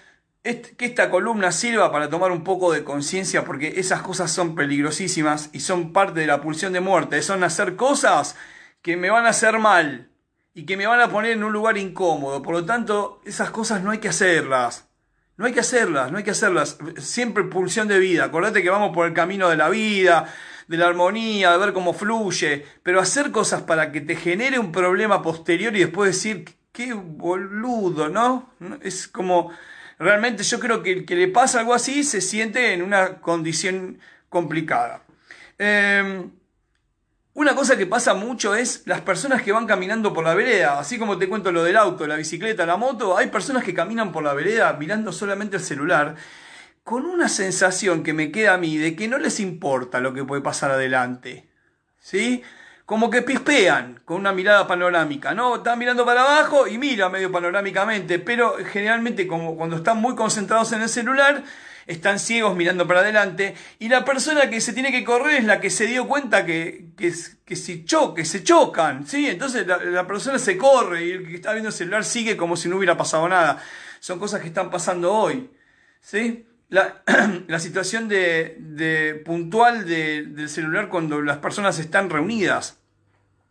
que 0.44 0.86
esta 0.86 1.10
columna 1.10 1.54
sirva 1.54 1.94
para 1.94 2.10
tomar 2.10 2.32
un 2.32 2.44
poco 2.44 2.74
de 2.74 2.84
conciencia 2.84 3.46
porque 3.46 3.80
esas 3.80 4.02
cosas 4.02 4.30
son 4.30 4.54
peligrosísimas 4.54 5.50
y 5.54 5.62
son 5.62 5.94
parte 5.94 6.20
de 6.20 6.28
la 6.28 6.42
pulsión 6.42 6.74
de 6.74 6.82
muerte, 6.82 7.22
son 7.22 7.42
hacer 7.46 7.78
cosas 7.78 8.36
que 8.82 8.98
me 8.98 9.10
van 9.10 9.26
a 9.26 9.30
hacer 9.30 9.60
mal 9.60 10.10
y 10.54 10.66
que 10.66 10.76
me 10.76 10.88
van 10.88 11.00
a 11.00 11.10
poner 11.10 11.32
en 11.32 11.44
un 11.46 11.54
lugar 11.54 11.78
incómodo. 11.78 12.42
Por 12.42 12.54
lo 12.54 12.66
tanto, 12.66 13.22
esas 13.24 13.50
cosas 13.50 13.82
no 13.82 13.92
hay 13.92 14.00
que 14.00 14.10
hacerlas. 14.10 14.90
No 15.38 15.46
hay 15.46 15.54
que 15.54 15.62
hacerlas, 15.62 16.12
no 16.12 16.18
hay 16.18 16.24
que 16.24 16.32
hacerlas. 16.32 16.78
Siempre 17.00 17.44
pulsión 17.44 17.88
de 17.88 18.00
vida. 18.00 18.26
Acordate 18.26 18.62
que 18.62 18.70
vamos 18.70 18.94
por 18.94 19.08
el 19.08 19.14
camino 19.14 19.50
de 19.50 19.58
la 19.58 19.70
vida, 19.70 20.32
de 20.68 20.78
la 20.78 20.88
armonía, 20.88 21.52
de 21.52 21.58
ver 21.58 21.74
cómo 21.74 21.94
fluye. 21.94 22.66
Pero 22.84 23.00
hacer 23.00 23.32
cosas 23.32 23.64
para 23.64 23.92
que 23.92 24.02
te 24.02 24.16
genere 24.16 24.60
un 24.60 24.72
problema 24.72 25.22
posterior 25.22 25.76
y 25.76 25.80
después 25.80 26.12
decir, 26.12 26.46
qué 26.72 26.94
boludo, 26.94 28.10
¿no? 28.10 28.54
Es 28.82 29.08
como 29.08 29.52
realmente 30.00 30.44
yo 30.44 30.60
creo 30.60 30.84
que 30.84 30.92
el 30.92 31.06
que 31.06 31.16
le 31.16 31.28
pasa 31.28 31.60
algo 31.60 31.74
así 31.74 32.04
se 32.04 32.22
siente 32.22 32.74
en 32.74 32.82
una 32.82 33.22
condición 33.22 34.00
complicada. 34.30 35.02
Em, 35.58 36.32
una 37.34 37.56
cosa 37.56 37.78
que 37.78 37.86
pasa 37.86 38.14
mucho 38.14 38.56
es 38.56 38.84
las 38.86 39.02
personas 39.02 39.42
que 39.42 39.52
van 39.52 39.66
caminando 39.66 40.14
por 40.14 40.24
la 40.24 40.36
vereda, 40.36 40.80
así 40.80 41.00
como 41.00 41.18
te 41.18 41.28
cuento 41.28 41.52
lo 41.52 41.64
del 41.64 41.78
auto, 41.78 42.06
la 42.06 42.16
bicicleta, 42.16 42.66
la 42.66 42.78
moto, 42.78 43.18
hay 43.18 43.28
personas 43.28 43.64
que 43.64 43.74
caminan 43.74 44.12
por 44.12 44.24
la 44.24 44.34
vereda 44.34 44.74
mirando 44.74 45.12
solamente 45.12 45.58
el 45.58 45.64
celular, 45.64 46.16
con 46.84 47.06
una 47.06 47.30
sensación 47.30 48.04
que 48.04 48.14
me 48.14 48.32
queda 48.32 48.54
a 48.56 48.58
mí 48.58 48.78
de 48.78 48.96
que 48.96 49.08
no 49.08 49.18
les 49.18 49.40
importa 49.40 50.00
lo 50.00 50.14
que 50.14 50.24
puede 50.24 50.42
pasar 50.42 50.72
adelante. 50.72 51.50
¿Sí? 52.00 52.44
como 52.86 53.10
que 53.10 53.22
pispean 53.22 54.02
con 54.06 54.18
una 54.18 54.34
mirada 54.34 54.68
panorámica, 54.68 55.34
¿no? 55.34 55.56
Están 55.56 55.80
mirando 55.80 56.06
para 56.06 56.22
abajo 56.22 56.68
y 56.68 56.78
mira 56.78 57.10
medio 57.10 57.32
panorámicamente, 57.32 58.20
pero 58.20 58.58
generalmente 58.72 59.26
como 59.26 59.56
cuando 59.56 59.78
están 59.78 60.02
muy 60.02 60.16
concentrados 60.16 60.74
en 60.74 60.82
el 60.82 60.90
celular, 60.90 61.44
están 61.88 62.20
ciegos 62.20 62.56
mirando 62.56 62.88
para 62.88 63.02
adelante 63.02 63.56
y 63.80 63.90
la 63.90 64.06
persona 64.06 64.50
que 64.50 64.62
se 64.62 64.74
tiene 64.74 64.92
que 64.92 65.04
correr 65.04 65.40
es 65.40 65.46
la 65.46 65.60
que 65.60 65.70
se 65.70 65.86
dio 65.88 66.08
cuenta 66.08 66.46
que, 66.46 66.88
que, 66.96 67.12
se, 67.12 67.38
se 68.26 68.44
chocan, 68.44 69.06
¿sí? 69.08 69.28
Entonces 69.28 69.68
la, 69.68 70.08
persona 70.08 70.40
se 70.40 70.58
corre 70.58 71.06
y 71.06 71.12
el 71.12 71.28
que 71.28 71.36
está 71.36 71.52
viendo 71.52 71.70
el 71.70 71.76
celular 71.76 72.06
sigue 72.06 72.38
como 72.38 72.56
si 72.56 72.70
no 72.70 72.78
hubiera 72.78 72.98
pasado 72.98 73.28
nada. 73.28 73.62
Son 74.00 74.20
cosas 74.20 74.42
que 74.42 74.48
están 74.48 74.70
pasando 74.70 75.14
hoy, 75.14 75.50
¿sí? 76.02 76.46
La, 76.70 77.04
la 77.48 77.60
situación 77.60 78.08
de, 78.08 78.56
de 78.60 79.16
puntual 79.26 79.86
de, 79.86 80.24
del 80.24 80.50
celular 80.50 80.90
cuando 80.90 81.22
las 81.22 81.38
personas 81.38 81.80
están 81.80 82.10
reunidas 82.10 82.78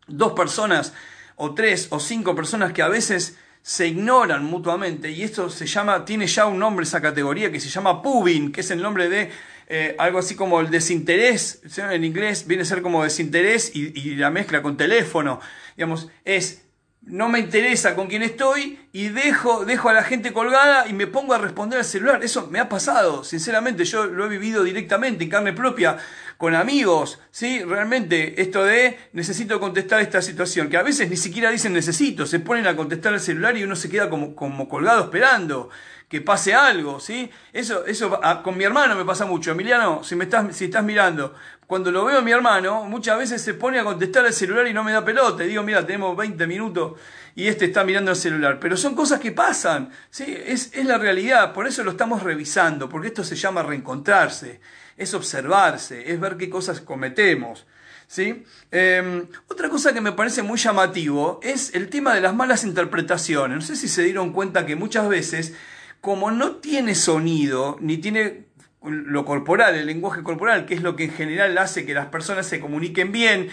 dos 0.07 0.33
personas 0.33 0.93
o 1.37 1.55
tres 1.55 1.89
o 1.91 2.01
cinco 2.01 2.35
personas 2.35 2.73
que 2.73 2.83
a 2.83 2.89
veces 2.89 3.37
se 3.63 3.87
ignoran 3.87 4.45
mutuamente 4.45 5.11
y 5.11 5.23
esto 5.23 5.49
se 5.49 5.67
llama, 5.67 6.05
tiene 6.05 6.27
ya 6.27 6.47
un 6.47 6.59
nombre 6.59 6.85
esa 6.85 7.01
categoría 7.01 7.53
que 7.53 7.61
se 7.61 7.69
llama 7.69 8.03
pubing, 8.03 8.51
que 8.51 8.61
es 8.61 8.71
el 8.73 8.83
nombre 8.83 9.09
de 9.09 9.31
eh, 9.69 9.95
algo 9.99 10.19
así 10.19 10.35
como 10.35 10.61
el 10.61 10.71
desinterés, 10.71 11.63
en 11.77 12.05
inglés 12.05 12.47
viene 12.47 12.65
a 12.65 12.67
ser 12.67 12.83
como 12.83 13.05
desinterés 13.05 13.75
y, 13.75 13.99
y 13.99 14.17
la 14.17 14.31
mezcla 14.31 14.63
con 14.63 14.77
teléfono, 14.77 15.41
digamos, 15.77 16.09
es 16.25 16.62
no 17.05 17.29
me 17.29 17.41
interesa 17.41 17.95
con 17.97 18.07
quién 18.07 18.23
estoy 18.23 18.79
y 18.93 19.09
dejo, 19.09 19.65
dejo 19.65 19.89
a 19.89 19.93
la 19.93 20.05
gente 20.05 20.33
colgada 20.33 20.87
y 20.87 20.93
me 20.93 21.09
pongo 21.09 21.35
a 21.35 21.39
responder 21.39 21.81
al 21.81 21.85
celular. 21.85 22.23
Eso 22.23 22.49
me 22.49 22.61
ha 22.61 22.69
pasado, 22.69 23.25
sinceramente, 23.25 23.85
yo 23.85 24.07
lo 24.07 24.27
he 24.27 24.29
vivido 24.29 24.63
directamente 24.63 25.25
en 25.25 25.31
carne 25.31 25.53
propia 25.53 25.97
con 26.39 26.55
amigos, 26.55 27.21
¿sí? 27.31 27.63
Realmente 27.63 28.41
esto 28.41 28.65
de 28.65 28.99
necesito 29.13 29.61
contestar 29.61 30.01
esta 30.01 30.23
situación, 30.23 30.69
que 30.69 30.77
a 30.77 30.83
veces 30.83 31.11
ni 31.11 31.17
siquiera 31.17 31.51
dicen 31.51 31.73
necesito, 31.73 32.27
se 32.27 32.41
ponen 32.41 32.67
a 32.67 32.77
contestar 32.77 33.13
el 33.15 33.21
celular 33.21 33.57
y 33.57 33.65
uno 33.65 33.77
se 33.77 33.89
queda 33.89 34.09
como, 34.09 34.35
como 34.35 34.69
colgado 34.69 35.05
esperando 35.05 35.71
que 36.13 36.21
pase 36.21 36.53
algo, 36.53 37.01
¿sí? 37.01 37.31
Eso, 37.55 37.87
eso 37.87 38.21
con 38.45 38.55
mi 38.55 38.65
hermano 38.65 38.95
me 38.95 39.03
pasa 39.03 39.25
mucho. 39.25 39.53
Emiliano, 39.53 40.05
si 40.05 40.15
me 40.15 40.25
estás, 40.25 40.55
si 40.55 40.67
estás 40.67 40.85
mirando, 40.85 41.35
cuando 41.67 41.91
lo 41.91 42.05
veo 42.05 42.19
a 42.19 42.21
mi 42.21 42.33
hermano, 42.33 42.85
muchas 42.85 43.17
veces 43.17 43.41
se 43.41 43.55
pone 43.55 43.79
a 43.79 43.85
contestar 43.85 44.27
el 44.27 44.35
celular 44.35 44.67
y 44.67 44.75
no 44.75 44.85
me 44.85 44.93
da 44.93 45.03
pelota. 45.03 45.43
Digo, 45.45 45.63
mira, 45.63 45.87
tenemos 45.87 46.15
20 46.15 46.47
minutos 46.47 47.01
y 47.35 47.47
este 47.47 47.65
está 47.65 47.83
mirando 47.83 48.11
el 48.11 48.19
celular. 48.19 48.61
Pero 48.61 48.77
son 48.77 48.95
cosas 48.95 49.21
que 49.21 49.33
pasan, 49.33 49.91
¿sí? 50.11 50.37
Es, 50.47 50.75
es 50.75 50.85
la 50.85 50.99
realidad, 50.99 51.55
por 51.55 51.67
eso 51.67 51.83
lo 51.83 51.93
estamos 51.93 52.23
revisando, 52.23 52.91
porque 52.91 53.09
esto 53.09 53.25
se 53.25 53.35
llama 53.35 53.63
reencontrarse, 53.63 54.61
es 54.99 55.15
observarse, 55.15 56.13
es 56.13 56.21
ver 56.21 56.37
qué 56.37 56.51
cosas 56.51 56.83
cometemos. 56.83 57.67
¿Sí? 58.07 58.45
Em, 58.71 59.27
otra 59.49 59.71
cosa 59.71 59.95
que 59.95 60.03
me 60.03 60.13
parece 60.13 60.43
muy 60.43 60.59
llamativo 60.59 61.41
es 61.43 61.75
el 61.75 61.89
tema 61.89 62.15
de 62.15 62.21
las 62.21 62.35
malas 62.35 62.65
interpretaciones. 62.65 63.57
No 63.57 63.63
sé 63.63 63.75
si 63.75 63.89
se 63.89 64.03
dieron 64.03 64.35
cuenta 64.35 64.67
que 64.67 64.77
muchas 64.77 65.09
veces, 65.09 65.55
como 66.03 66.33
no 66.33 66.57
tiene 66.57 66.97
sonido, 66.97 67.79
ni 67.81 67.97
tiene 67.97 68.47
lo 68.83 69.25
corporal, 69.25 69.77
el 69.77 69.87
lenguaje 69.87 70.25
corporal, 70.25 70.67
que 70.67 70.75
es 70.75 70.83
lo 70.83 70.97
que 70.97 71.05
en 71.05 71.13
general 71.13 71.57
hace 71.57 71.87
que 71.87 71.95
las 71.95 72.07
personas 72.07 72.45
se 72.45 72.59
comuniquen 72.59 73.13
bien, 73.13 73.51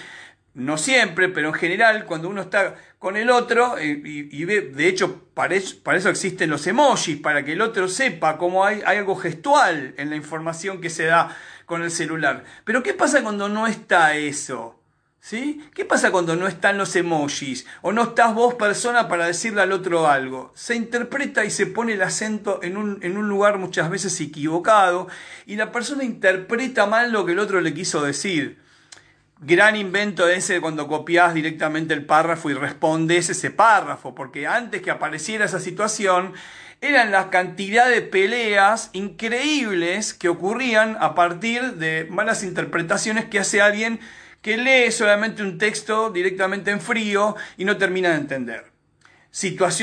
no 0.55 0.79
siempre, 0.79 1.29
pero 1.29 1.49
en 1.49 1.53
general, 1.53 2.05
cuando 2.05 2.27
uno 2.27 2.41
está 2.41 2.73
con 2.97 3.17
el 3.17 3.29
otro 3.29 3.77
eh, 3.77 4.01
y, 4.03 4.45
ve, 4.45 4.61
de 4.61 4.87
hecho, 4.87 5.27
para 5.35 5.53
eso, 5.55 6.09
existen 6.09 6.49
los 6.49 6.65
emojis, 6.65 7.17
para 7.17 7.45
que 7.45 7.53
el 7.53 7.61
otro 7.61 7.87
sepa 7.87 8.39
cómo 8.39 8.65
hay, 8.65 8.81
algo 8.83 9.15
gestual 9.15 9.93
en 9.97 10.09
la 10.09 10.15
información 10.15 10.81
que 10.81 10.89
se 10.89 11.05
da 11.05 11.37
con 11.67 11.83
el 11.83 11.91
celular. 11.91 12.45
Pero 12.65 12.81
¿qué 12.81 12.95
pasa 12.95 13.21
cuando 13.21 13.47
no 13.47 13.67
está 13.67 14.15
eso? 14.15 14.78
¿Sí? 15.21 15.61
¿Qué 15.73 15.83
pasa 15.83 16.11
cuando 16.11 16.35
no 16.35 16.47
están 16.47 16.77
los 16.77 16.95
emojis? 16.95 17.65
O 17.81 17.91
no 17.91 18.03
estás 18.03 18.33
vos 18.33 18.55
persona 18.55 19.07
para 19.07 19.27
decirle 19.27 19.61
al 19.61 19.73
otro 19.73 20.07
algo. 20.07 20.51
Se 20.55 20.75
interpreta 20.75 21.43
y 21.43 21.51
se 21.51 21.65
pone 21.65 21.93
el 21.93 22.01
acento 22.01 22.61
en 22.63 22.77
un, 22.77 22.99
en 23.01 23.17
un 23.17 23.27
lugar 23.27 23.57
muchas 23.57 23.89
veces 23.89 24.19
equivocado 24.21 25.07
y 25.45 25.57
la 25.57 25.71
persona 25.71 26.03
interpreta 26.03 26.85
mal 26.85 27.11
lo 27.11 27.25
que 27.25 27.33
el 27.33 27.39
otro 27.39 27.59
le 27.59 27.73
quiso 27.73 28.01
decir 28.01 28.59
gran 29.41 29.75
invento 29.75 30.27
ese 30.27 30.59
cuando 30.59 30.87
copias 30.87 31.33
directamente 31.33 31.93
el 31.93 32.05
párrafo 32.05 32.49
y 32.49 32.53
respondes 32.53 33.29
ese 33.29 33.51
párrafo, 33.51 34.13
porque 34.13 34.47
antes 34.47 34.81
que 34.81 34.91
apareciera 34.91 35.45
esa 35.45 35.59
situación, 35.59 36.33
eran 36.81 37.11
la 37.11 37.29
cantidad 37.29 37.89
de 37.89 38.01
peleas 38.01 38.89
increíbles 38.93 40.13
que 40.13 40.29
ocurrían 40.29 40.97
a 40.99 41.15
partir 41.15 41.75
de 41.75 42.05
malas 42.09 42.43
interpretaciones 42.43 43.25
que 43.25 43.39
hace 43.39 43.61
alguien 43.61 43.99
que 44.41 44.57
lee 44.57 44.91
solamente 44.91 45.43
un 45.43 45.57
texto 45.57 46.09
directamente 46.09 46.71
en 46.71 46.81
frío 46.81 47.35
y 47.57 47.65
no 47.65 47.77
termina 47.77 48.09
de 48.09 48.15
entender. 48.15 48.69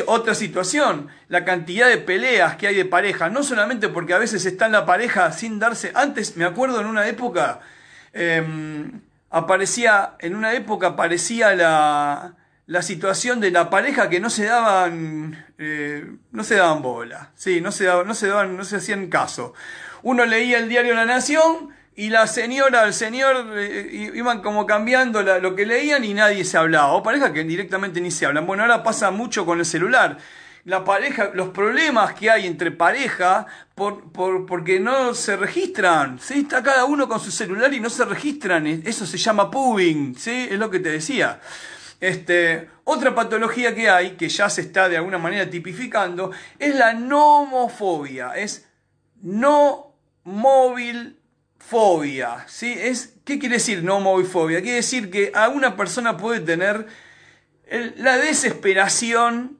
Otra 0.06 0.34
situación, 0.34 1.08
la 1.28 1.44
cantidad 1.44 1.88
de 1.88 1.98
peleas 1.98 2.56
que 2.56 2.66
hay 2.66 2.74
de 2.74 2.84
pareja, 2.84 3.30
no 3.30 3.42
solamente 3.42 3.88
porque 3.88 4.12
a 4.12 4.18
veces 4.18 4.44
está 4.44 4.66
en 4.66 4.72
la 4.72 4.86
pareja 4.86 5.30
sin 5.32 5.58
darse, 5.58 5.92
antes 5.94 6.36
me 6.36 6.44
acuerdo 6.44 6.80
en 6.80 6.86
una 6.86 7.06
época, 7.06 7.60
em, 8.12 9.00
aparecía, 9.30 10.16
en 10.18 10.34
una 10.34 10.52
época 10.52 10.88
aparecía 10.88 11.54
la, 11.54 12.34
la 12.66 12.82
situación 12.82 13.40
de 13.40 13.52
la 13.52 13.70
pareja 13.70 14.08
que 14.08 14.18
no 14.20 14.30
se 14.30 14.46
daban, 14.46 15.46
eh, 15.58 16.04
no 16.32 16.42
se 16.42 16.56
daban 16.56 16.82
bola, 16.82 17.30
sí, 17.36 17.60
no 17.60 17.70
se 17.70 17.84
no 17.84 18.14
se 18.14 18.26
daban, 18.28 18.56
no 18.56 18.64
se 18.64 18.76
hacían 18.76 19.08
caso. 19.08 19.54
Uno 20.02 20.24
leía 20.26 20.58
el 20.58 20.68
diario 20.68 20.94
La 20.94 21.06
Nación 21.06 21.70
y 21.96 22.10
la 22.10 22.26
señora, 22.26 22.84
el 22.84 22.92
señor, 22.92 23.46
eh, 23.56 24.12
iban 24.14 24.42
como 24.42 24.66
cambiando 24.66 25.22
lo 25.22 25.54
que 25.54 25.66
leían 25.66 26.04
y 26.04 26.14
nadie 26.14 26.44
se 26.44 26.58
hablaba. 26.58 26.92
O 26.92 27.02
pareja 27.02 27.32
que 27.32 27.42
directamente 27.42 28.00
ni 28.00 28.10
se 28.10 28.26
hablan. 28.26 28.46
Bueno, 28.46 28.62
ahora 28.62 28.82
pasa 28.82 29.10
mucho 29.10 29.46
con 29.46 29.58
el 29.58 29.66
celular 29.66 30.18
la 30.66 30.82
pareja, 30.82 31.30
los 31.32 31.50
problemas 31.50 32.14
que 32.14 32.28
hay 32.28 32.44
entre 32.44 32.72
pareja 32.72 33.46
por, 33.76 34.10
por, 34.10 34.46
porque 34.46 34.80
no 34.80 35.14
se 35.14 35.36
registran, 35.36 36.18
¿sí? 36.18 36.40
Está 36.40 36.60
cada 36.60 36.84
uno 36.84 37.08
con 37.08 37.20
su 37.20 37.30
celular 37.30 37.72
y 37.72 37.78
no 37.78 37.88
se 37.88 38.04
registran, 38.04 38.66
eso 38.66 39.06
se 39.06 39.16
llama 39.16 39.48
pubbing, 39.48 40.16
¿sí? 40.16 40.48
Es 40.50 40.58
lo 40.58 40.68
que 40.68 40.80
te 40.80 40.90
decía. 40.90 41.40
Este, 42.00 42.68
otra 42.82 43.14
patología 43.14 43.76
que 43.76 43.88
hay, 43.88 44.16
que 44.16 44.28
ya 44.28 44.50
se 44.50 44.62
está 44.62 44.88
de 44.88 44.96
alguna 44.96 45.18
manera 45.18 45.48
tipificando, 45.48 46.32
es 46.58 46.74
la 46.74 46.94
nomofobia, 46.94 48.32
es 48.32 48.66
no 49.22 49.94
móvil 50.24 51.16
fobia, 51.58 52.44
¿sí? 52.48 52.74
Es, 52.78 53.14
¿Qué 53.24 53.38
quiere 53.38 53.56
decir 53.56 53.82
no 53.82 54.00
móvil 54.00 54.26
fobia? 54.26 54.60
Quiere 54.60 54.76
decir 54.76 55.10
que 55.10 55.32
a 55.34 55.48
una 55.48 55.76
persona 55.76 56.16
puede 56.16 56.40
tener 56.40 56.86
la 57.96 58.16
desesperación 58.18 59.58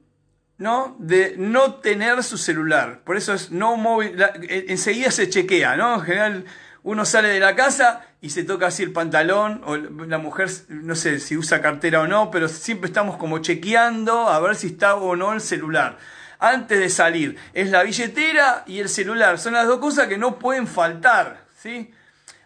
¿no? 0.57 0.95
de 0.99 1.35
no 1.37 1.75
tener 1.75 2.23
su 2.23 2.37
celular. 2.37 3.01
Por 3.03 3.17
eso 3.17 3.33
es 3.33 3.51
no 3.51 3.75
móvil, 3.77 4.23
enseguida 4.49 5.11
se 5.11 5.29
chequea, 5.29 5.75
¿no? 5.75 5.95
En 5.95 6.01
general 6.01 6.45
uno 6.83 7.05
sale 7.05 7.27
de 7.29 7.39
la 7.39 7.55
casa 7.55 8.01
y 8.21 8.29
se 8.29 8.43
toca 8.43 8.67
así 8.67 8.81
el 8.81 8.93
pantalón, 8.93 9.61
o 9.65 9.75
la 9.75 10.17
mujer, 10.17 10.49
no 10.69 10.95
sé 10.95 11.19
si 11.19 11.37
usa 11.37 11.61
cartera 11.61 12.01
o 12.01 12.07
no, 12.07 12.31
pero 12.31 12.47
siempre 12.47 12.87
estamos 12.87 13.17
como 13.17 13.39
chequeando 13.39 14.29
a 14.29 14.39
ver 14.39 14.55
si 14.55 14.67
está 14.67 14.95
o 14.95 15.15
no 15.15 15.33
el 15.33 15.41
celular. 15.41 15.97
Antes 16.39 16.79
de 16.79 16.89
salir, 16.89 17.37
es 17.53 17.69
la 17.69 17.83
billetera 17.83 18.63
y 18.65 18.79
el 18.79 18.89
celular, 18.89 19.37
son 19.37 19.53
las 19.53 19.67
dos 19.67 19.79
cosas 19.79 20.07
que 20.07 20.17
no 20.17 20.39
pueden 20.39 20.65
faltar, 20.65 21.46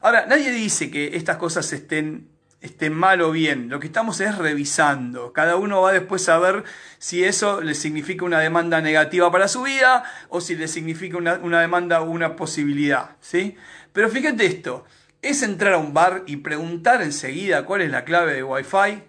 Ahora, 0.01 0.25
nadie 0.25 0.51
dice 0.51 0.89
que 0.89 1.15
estas 1.15 1.37
cosas 1.37 1.71
estén 1.73 2.31
esté 2.61 2.89
mal 2.91 3.21
o 3.21 3.31
bien. 3.31 3.69
Lo 3.69 3.79
que 3.79 3.87
estamos 3.87 4.21
es 4.21 4.37
revisando. 4.37 5.33
Cada 5.33 5.55
uno 5.55 5.81
va 5.81 5.91
después 5.91 6.29
a 6.29 6.37
ver 6.39 6.63
si 6.99 7.23
eso 7.23 7.61
le 7.61 7.73
significa 7.73 8.23
una 8.23 8.39
demanda 8.39 8.81
negativa 8.81 9.31
para 9.31 9.47
su 9.47 9.63
vida 9.63 10.03
o 10.29 10.39
si 10.41 10.55
le 10.55 10.67
significa 10.67 11.17
una, 11.17 11.37
demanda 11.59 12.01
o 12.01 12.09
una 12.09 12.35
posibilidad. 12.35 13.17
¿sí? 13.19 13.57
Pero 13.91 14.09
fíjate 14.09 14.45
esto, 14.45 14.85
es 15.21 15.41
entrar 15.41 15.73
a 15.73 15.77
un 15.77 15.93
bar 15.93 16.23
y 16.27 16.37
preguntar 16.37 17.01
enseguida 17.01 17.65
cuál 17.65 17.81
es 17.81 17.91
la 17.91 18.05
clave 18.05 18.35
de 18.35 18.43
Wi-Fi. 18.43 19.03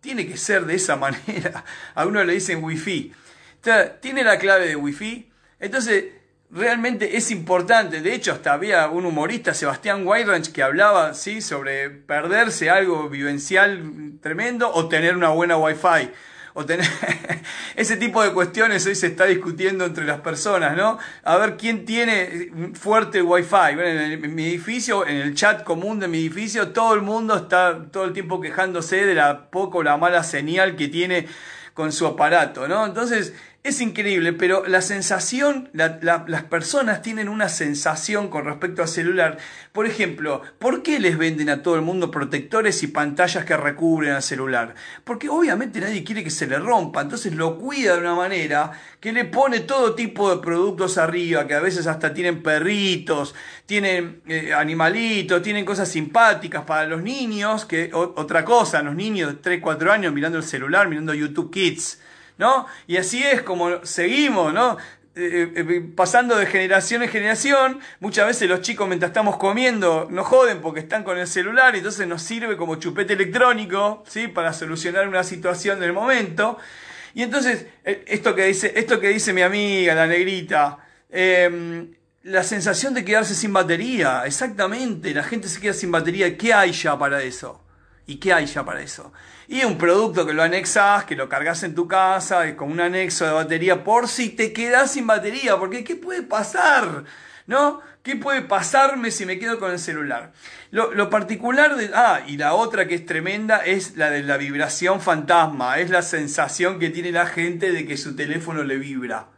Tiene 0.00 0.26
que 0.26 0.36
ser 0.36 0.66
de 0.66 0.74
esa 0.74 0.96
manera. 0.96 1.64
A 1.94 2.06
uno 2.06 2.22
le 2.24 2.34
dicen 2.34 2.62
Wi-Fi. 2.62 3.12
Tiene 4.00 4.24
la 4.24 4.38
clave 4.38 4.68
de 4.68 4.76
Wi-Fi. 4.76 5.30
Entonces, 5.58 6.04
realmente 6.50 7.16
es 7.16 7.30
importante. 7.30 8.00
De 8.00 8.14
hecho, 8.14 8.32
hasta 8.32 8.52
había 8.52 8.88
un 8.88 9.06
humorista, 9.06 9.54
Sebastián 9.54 10.06
Weyranch, 10.06 10.52
que 10.52 10.62
hablaba 10.62 11.14
¿sí? 11.14 11.40
sobre 11.40 11.90
perderse 11.90 12.70
algo 12.70 13.08
vivencial 13.08 14.18
tremendo 14.20 14.70
o 14.72 14.88
tener 14.88 15.16
una 15.16 15.28
buena 15.28 15.56
wifi. 15.56 16.10
O 16.58 16.64
tener 16.64 16.86
ese 17.76 17.98
tipo 17.98 18.22
de 18.22 18.32
cuestiones 18.32 18.86
hoy 18.86 18.94
se 18.94 19.08
está 19.08 19.26
discutiendo 19.26 19.84
entre 19.84 20.06
las 20.06 20.20
personas, 20.20 20.74
¿no? 20.74 20.98
A 21.22 21.36
ver 21.36 21.58
quién 21.58 21.84
tiene 21.84 22.50
fuerte 22.72 23.20
wifi. 23.20 23.74
Bueno, 23.74 24.00
en, 24.00 24.34
mi 24.34 24.46
edificio, 24.46 25.06
en 25.06 25.16
el 25.16 25.34
chat 25.34 25.64
común 25.64 26.00
de 26.00 26.08
mi 26.08 26.16
edificio, 26.16 26.68
todo 26.68 26.94
el 26.94 27.02
mundo 27.02 27.36
está 27.36 27.78
todo 27.92 28.04
el 28.04 28.14
tiempo 28.14 28.40
quejándose 28.40 29.04
de 29.04 29.14
la 29.14 29.50
poco 29.50 29.78
o 29.78 29.82
la 29.82 29.98
mala 29.98 30.22
señal 30.24 30.76
que 30.76 30.88
tiene 30.88 31.28
con 31.74 31.92
su 31.92 32.06
aparato, 32.06 32.66
¿no? 32.66 32.86
Entonces, 32.86 33.34
es 33.68 33.80
increíble, 33.80 34.32
pero 34.32 34.64
la 34.66 34.80
sensación, 34.80 35.68
las 35.72 36.44
personas 36.44 37.02
tienen 37.02 37.28
una 37.28 37.48
sensación 37.48 38.28
con 38.28 38.44
respecto 38.44 38.82
al 38.82 38.88
celular. 38.88 39.38
Por 39.72 39.86
ejemplo, 39.86 40.42
¿por 40.58 40.82
qué 40.82 41.00
les 41.00 41.18
venden 41.18 41.50
a 41.50 41.62
todo 41.62 41.74
el 41.74 41.82
mundo 41.82 42.12
protectores 42.12 42.82
y 42.84 42.86
pantallas 42.86 43.44
que 43.44 43.56
recubren 43.56 44.12
al 44.12 44.22
celular? 44.22 44.74
Porque 45.02 45.28
obviamente 45.28 45.80
nadie 45.80 46.04
quiere 46.04 46.22
que 46.22 46.30
se 46.30 46.46
le 46.46 46.58
rompa, 46.58 47.00
entonces 47.00 47.34
lo 47.34 47.58
cuida 47.58 47.94
de 47.94 48.00
una 48.00 48.14
manera 48.14 48.70
que 49.00 49.12
le 49.12 49.24
pone 49.24 49.60
todo 49.60 49.96
tipo 49.96 50.34
de 50.34 50.40
productos 50.40 50.96
arriba, 50.96 51.46
que 51.46 51.54
a 51.54 51.60
veces 51.60 51.88
hasta 51.88 52.14
tienen 52.14 52.42
perritos, 52.44 53.34
tienen 53.66 54.22
eh, 54.28 54.54
animalitos, 54.54 55.42
tienen 55.42 55.64
cosas 55.64 55.88
simpáticas 55.88 56.64
para 56.64 56.86
los 56.86 57.02
niños, 57.02 57.64
que 57.64 57.90
otra 57.92 58.44
cosa, 58.44 58.80
los 58.82 58.94
niños 58.94 59.30
de 59.30 59.38
3, 59.38 59.60
4 59.60 59.92
años 59.92 60.12
mirando 60.12 60.38
el 60.38 60.44
celular, 60.44 60.88
mirando 60.88 61.12
YouTube 61.14 61.50
Kids. 61.50 62.00
¿No? 62.38 62.66
Y 62.86 62.96
así 62.96 63.22
es 63.22 63.42
como 63.42 63.84
seguimos, 63.84 64.52
¿no? 64.52 64.76
Eh, 65.18 65.50
eh, 65.56 65.66
eh, 65.66 65.92
pasando 65.96 66.36
de 66.36 66.44
generación 66.44 67.02
en 67.02 67.08
generación, 67.08 67.80
muchas 68.00 68.26
veces 68.26 68.50
los 68.50 68.60
chicos 68.60 68.86
mientras 68.86 69.08
estamos 69.08 69.38
comiendo 69.38 70.08
nos 70.10 70.26
joden 70.26 70.60
porque 70.60 70.80
están 70.80 71.04
con 71.04 71.16
el 71.16 71.26
celular 71.26 71.74
y 71.74 71.78
entonces 71.78 72.06
nos 72.06 72.20
sirve 72.20 72.58
como 72.58 72.76
chupete 72.76 73.14
electrónico, 73.14 74.04
¿sí? 74.06 74.28
Para 74.28 74.52
solucionar 74.52 75.08
una 75.08 75.24
situación 75.24 75.80
del 75.80 75.94
momento. 75.94 76.58
Y 77.14 77.22
entonces, 77.22 77.64
esto 77.82 78.34
que 78.34 78.44
dice, 78.44 78.74
esto 78.76 79.00
que 79.00 79.08
dice 79.08 79.32
mi 79.32 79.40
amiga, 79.40 79.94
la 79.94 80.06
negrita, 80.06 80.78
em, 81.08 81.94
la 82.24 82.42
sensación 82.42 82.92
de 82.92 83.02
quedarse 83.02 83.34
sin 83.34 83.54
batería, 83.54 84.24
exactamente, 84.26 85.14
la 85.14 85.22
gente 85.22 85.48
se 85.48 85.60
queda 85.60 85.72
sin 85.72 85.90
batería, 85.90 86.36
¿qué 86.36 86.52
hay 86.52 86.72
ya 86.72 86.98
para 86.98 87.22
eso? 87.22 87.65
¿Y 88.06 88.16
qué 88.16 88.32
hay 88.32 88.46
ya 88.46 88.64
para 88.64 88.80
eso? 88.80 89.12
Y 89.48 89.64
un 89.64 89.78
producto 89.78 90.24
que 90.24 90.32
lo 90.32 90.42
anexas, 90.42 91.04
que 91.04 91.16
lo 91.16 91.28
cargas 91.28 91.62
en 91.64 91.74
tu 91.74 91.88
casa, 91.88 92.54
con 92.56 92.70
un 92.70 92.80
anexo 92.80 93.26
de 93.26 93.32
batería, 93.32 93.82
por 93.82 94.08
si 94.08 94.30
te 94.30 94.52
quedas 94.52 94.92
sin 94.92 95.06
batería, 95.06 95.56
porque 95.56 95.82
¿qué 95.82 95.96
puede 95.96 96.22
pasar? 96.22 97.04
¿No? 97.46 97.80
¿Qué 98.02 98.14
puede 98.14 98.42
pasarme 98.42 99.10
si 99.10 99.26
me 99.26 99.38
quedo 99.40 99.58
con 99.58 99.72
el 99.72 99.80
celular? 99.80 100.32
Lo, 100.70 101.10
particular 101.10 101.74
de... 101.76 101.90
Ah, 101.92 102.22
y 102.26 102.36
la 102.36 102.54
otra 102.54 102.86
que 102.86 102.94
es 102.94 103.06
tremenda 103.06 103.58
es 103.58 103.96
la 103.96 104.10
de 104.10 104.22
la 104.22 104.36
vibración 104.36 105.00
fantasma, 105.00 105.78
es 105.78 105.90
la 105.90 106.02
sensación 106.02 106.78
que 106.78 106.90
tiene 106.90 107.10
la 107.10 107.26
gente 107.26 107.72
de 107.72 107.84
que 107.84 107.96
su 107.96 108.14
teléfono 108.14 108.62
le 108.62 108.76
vibra. 108.76 109.28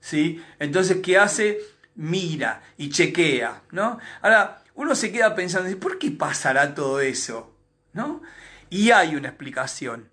¿Sí? 0.00 0.42
Entonces, 0.58 0.98
¿qué 1.02 1.16
hace? 1.16 1.60
Mira 1.94 2.62
y 2.76 2.90
chequea, 2.90 3.62
¿no? 3.72 3.98
Ahora, 4.20 4.62
uno 4.74 4.94
se 4.94 5.12
queda 5.12 5.34
pensando, 5.34 5.74
¿por 5.78 5.98
qué 5.98 6.10
pasará 6.10 6.74
todo 6.74 7.00
eso? 7.00 7.49
¿No? 7.92 8.22
Y 8.68 8.90
hay 8.90 9.16
una 9.16 9.28
explicación. 9.28 10.10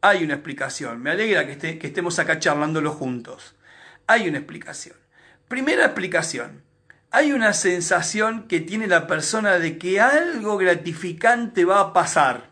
Hay 0.00 0.24
una 0.24 0.34
explicación. 0.34 1.02
Me 1.02 1.10
alegra 1.10 1.46
que, 1.46 1.78
que 1.78 1.86
estemos 1.86 2.18
acá 2.18 2.38
charlándolo 2.38 2.92
juntos. 2.92 3.54
Hay 4.06 4.28
una 4.28 4.38
explicación. 4.38 4.96
Primera 5.48 5.84
explicación. 5.84 6.64
Hay 7.12 7.32
una 7.32 7.52
sensación 7.52 8.46
que 8.46 8.60
tiene 8.60 8.86
la 8.86 9.06
persona 9.06 9.58
de 9.58 9.78
que 9.78 10.00
algo 10.00 10.56
gratificante 10.56 11.64
va 11.64 11.80
a 11.80 11.92
pasar. 11.92 12.50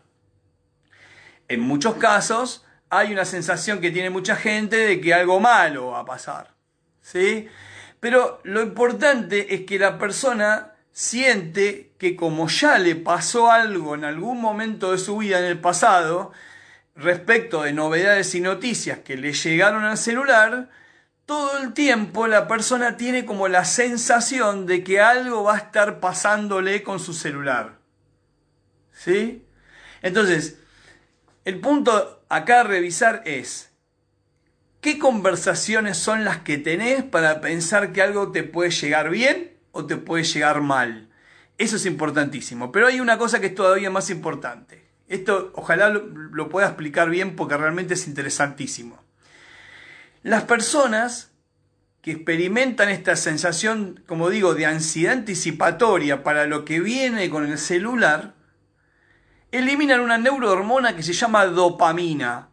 en 1.47 1.61
muchos 1.61 1.95
casos 1.95 2.65
hay 2.89 3.13
una 3.13 3.25
sensación 3.25 3.81
que 3.81 3.91
tiene 3.91 4.09
mucha 4.09 4.35
gente 4.35 4.75
de 4.75 4.99
que 4.99 5.13
algo 5.13 5.39
malo 5.39 5.87
va 5.87 5.99
a 5.99 6.05
pasar. 6.05 6.53
¿Sí? 7.01 7.47
Pero 7.99 8.41
lo 8.43 8.61
importante 8.61 9.53
es 9.53 9.61
que 9.65 9.79
la 9.79 9.97
persona 9.97 10.68
siente 10.91 11.91
que 11.97 12.15
como 12.15 12.47
ya 12.47 12.77
le 12.77 12.95
pasó 12.95 13.51
algo 13.51 13.95
en 13.95 14.05
algún 14.05 14.41
momento 14.41 14.91
de 14.91 14.97
su 14.97 15.17
vida 15.17 15.39
en 15.39 15.45
el 15.45 15.59
pasado, 15.59 16.31
respecto 16.95 17.63
de 17.63 17.73
novedades 17.73 18.35
y 18.35 18.41
noticias 18.41 18.99
que 18.99 19.17
le 19.17 19.33
llegaron 19.33 19.83
al 19.83 19.97
celular, 19.97 20.69
todo 21.25 21.59
el 21.59 21.73
tiempo 21.73 22.27
la 22.27 22.47
persona 22.47 22.97
tiene 22.97 23.25
como 23.25 23.47
la 23.47 23.63
sensación 23.63 24.65
de 24.65 24.83
que 24.83 24.99
algo 24.99 25.43
va 25.43 25.55
a 25.55 25.59
estar 25.59 25.99
pasándole 25.99 26.83
con 26.83 26.99
su 26.99 27.13
celular. 27.13 27.77
¿Sí? 28.91 29.45
Entonces, 30.01 30.59
el 31.45 31.59
punto 31.59 32.23
acá 32.29 32.61
a 32.61 32.63
revisar 32.63 33.21
es, 33.25 33.71
¿qué 34.81 34.97
conversaciones 34.97 35.97
son 35.97 36.25
las 36.25 36.39
que 36.39 36.57
tenés 36.57 37.03
para 37.03 37.41
pensar 37.41 37.93
que 37.93 38.01
algo 38.01 38.31
te 38.31 38.43
puede 38.43 38.71
llegar 38.71 39.09
bien 39.09 39.48
o 39.71 39.85
te 39.85 39.97
puede 39.97 40.23
llegar 40.23 40.61
mal? 40.61 41.09
Eso 41.57 41.75
es 41.75 41.85
importantísimo. 41.85 42.71
Pero 42.71 42.87
hay 42.87 42.99
una 42.99 43.17
cosa 43.17 43.39
que 43.39 43.47
es 43.47 43.55
todavía 43.55 43.89
más 43.89 44.09
importante. 44.09 44.89
Esto 45.09 45.51
ojalá 45.55 45.89
lo, 45.89 46.49
pueda 46.49 46.67
explicar 46.67 47.09
bien 47.09 47.35
porque 47.35 47.57
realmente 47.57 47.95
es 47.95 48.07
interesantísimo. 48.07 49.03
Las 50.21 50.43
personas 50.43 51.31
que 52.01 52.11
experimentan 52.11 52.89
esta 52.89 53.15
sensación, 53.15 54.03
como 54.07 54.29
digo, 54.29 54.53
de 54.53 54.67
ansiedad 54.67 55.13
anticipatoria 55.13 56.23
para 56.23 56.45
lo 56.45 56.63
que 56.63 56.79
viene 56.79 57.29
con 57.29 57.45
el 57.45 57.57
celular, 57.57 58.35
eliminan 59.51 59.99
una 59.99 60.17
neurohormona 60.17 60.95
que 60.95 61.03
se 61.03 61.13
llama 61.13 61.45
dopamina, 61.45 62.49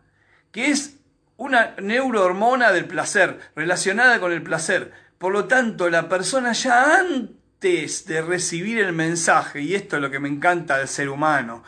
que 0.51 0.71
es 0.71 0.97
una 1.37 1.75
neurohormona 1.81 2.73
del 2.73 2.87
placer, 2.87 3.39
relacionada 3.55 4.19
con 4.19 4.33
el 4.33 4.43
placer. 4.43 4.93
Por 5.19 5.33
lo 5.33 5.47
tanto, 5.47 5.89
la 5.89 6.09
persona 6.09 6.53
ya 6.53 7.01
antes 7.01 8.07
de 8.07 8.21
recibir 8.21 8.79
el 8.79 8.93
mensaje, 8.93 9.63
y 9.63 9.75
esto 9.75 9.97
es 9.97 10.03
lo 10.03 10.11
que 10.11 10.21
me 10.21 10.29
encanta 10.29 10.79
del 10.79 10.89
ser 10.89 11.09
humano, 11.09 11.65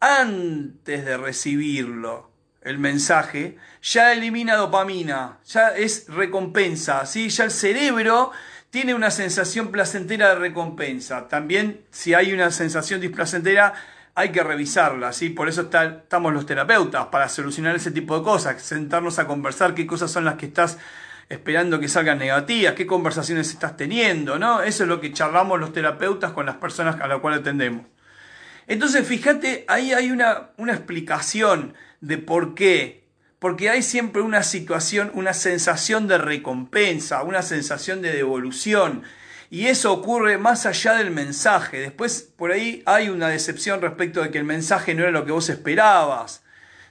antes 0.00 1.04
de 1.04 1.16
recibirlo, 1.16 2.30
el 2.60 2.78
mensaje, 2.78 3.58
ya 3.82 4.12
elimina 4.12 4.56
dopamina, 4.56 5.38
ya 5.46 5.68
es 5.68 6.06
recompensa, 6.08 7.06
¿sí? 7.06 7.28
ya 7.28 7.44
el 7.44 7.50
cerebro 7.50 8.32
tiene 8.70 8.94
una 8.94 9.10
sensación 9.10 9.70
placentera 9.70 10.30
de 10.30 10.34
recompensa. 10.36 11.28
También 11.28 11.82
si 11.90 12.12
hay 12.12 12.32
una 12.32 12.50
sensación 12.50 13.00
displacentera, 13.00 13.74
hay 14.14 14.30
que 14.30 14.42
revisarla, 14.42 15.12
¿sí? 15.12 15.30
Por 15.30 15.48
eso 15.48 15.68
estamos 15.72 16.32
los 16.32 16.46
terapeutas, 16.46 17.06
para 17.06 17.28
solucionar 17.28 17.76
ese 17.76 17.90
tipo 17.90 18.16
de 18.18 18.24
cosas, 18.24 18.60
sentarnos 18.62 19.18
a 19.18 19.26
conversar 19.26 19.74
qué 19.74 19.86
cosas 19.86 20.10
son 20.10 20.24
las 20.24 20.34
que 20.34 20.46
estás 20.46 20.78
esperando 21.28 21.80
que 21.80 21.88
salgan 21.88 22.18
negativas, 22.18 22.74
qué 22.74 22.86
conversaciones 22.86 23.50
estás 23.50 23.76
teniendo, 23.76 24.38
¿no? 24.38 24.62
Eso 24.62 24.84
es 24.84 24.88
lo 24.88 25.00
que 25.00 25.12
charlamos 25.12 25.58
los 25.58 25.72
terapeutas 25.72 26.32
con 26.32 26.46
las 26.46 26.56
personas 26.56 27.00
a 27.00 27.06
las 27.06 27.20
cuales 27.20 27.40
atendemos. 27.40 27.86
Entonces, 28.66 29.06
fíjate, 29.06 29.64
ahí 29.68 29.92
hay 29.92 30.10
una, 30.10 30.50
una 30.56 30.72
explicación 30.72 31.74
de 32.00 32.18
por 32.18 32.54
qué. 32.54 33.04
Porque 33.38 33.68
hay 33.68 33.82
siempre 33.82 34.22
una 34.22 34.42
situación, 34.42 35.10
una 35.14 35.34
sensación 35.34 36.08
de 36.08 36.16
recompensa, 36.16 37.22
una 37.22 37.42
sensación 37.42 38.00
de 38.00 38.12
devolución. 38.12 39.02
Y 39.50 39.66
eso 39.66 39.92
ocurre 39.92 40.38
más 40.38 40.64
allá 40.64 40.94
del 40.94 41.10
mensaje. 41.10 41.78
Después, 41.78 42.32
por 42.36 42.52
ahí 42.52 42.82
hay 42.86 43.10
una 43.10 43.28
decepción 43.28 43.82
respecto 43.82 44.22
de 44.22 44.30
que 44.30 44.38
el 44.38 44.44
mensaje 44.44 44.94
no 44.94 45.02
era 45.02 45.10
lo 45.10 45.26
que 45.26 45.32
vos 45.32 45.50
esperabas. 45.50 46.42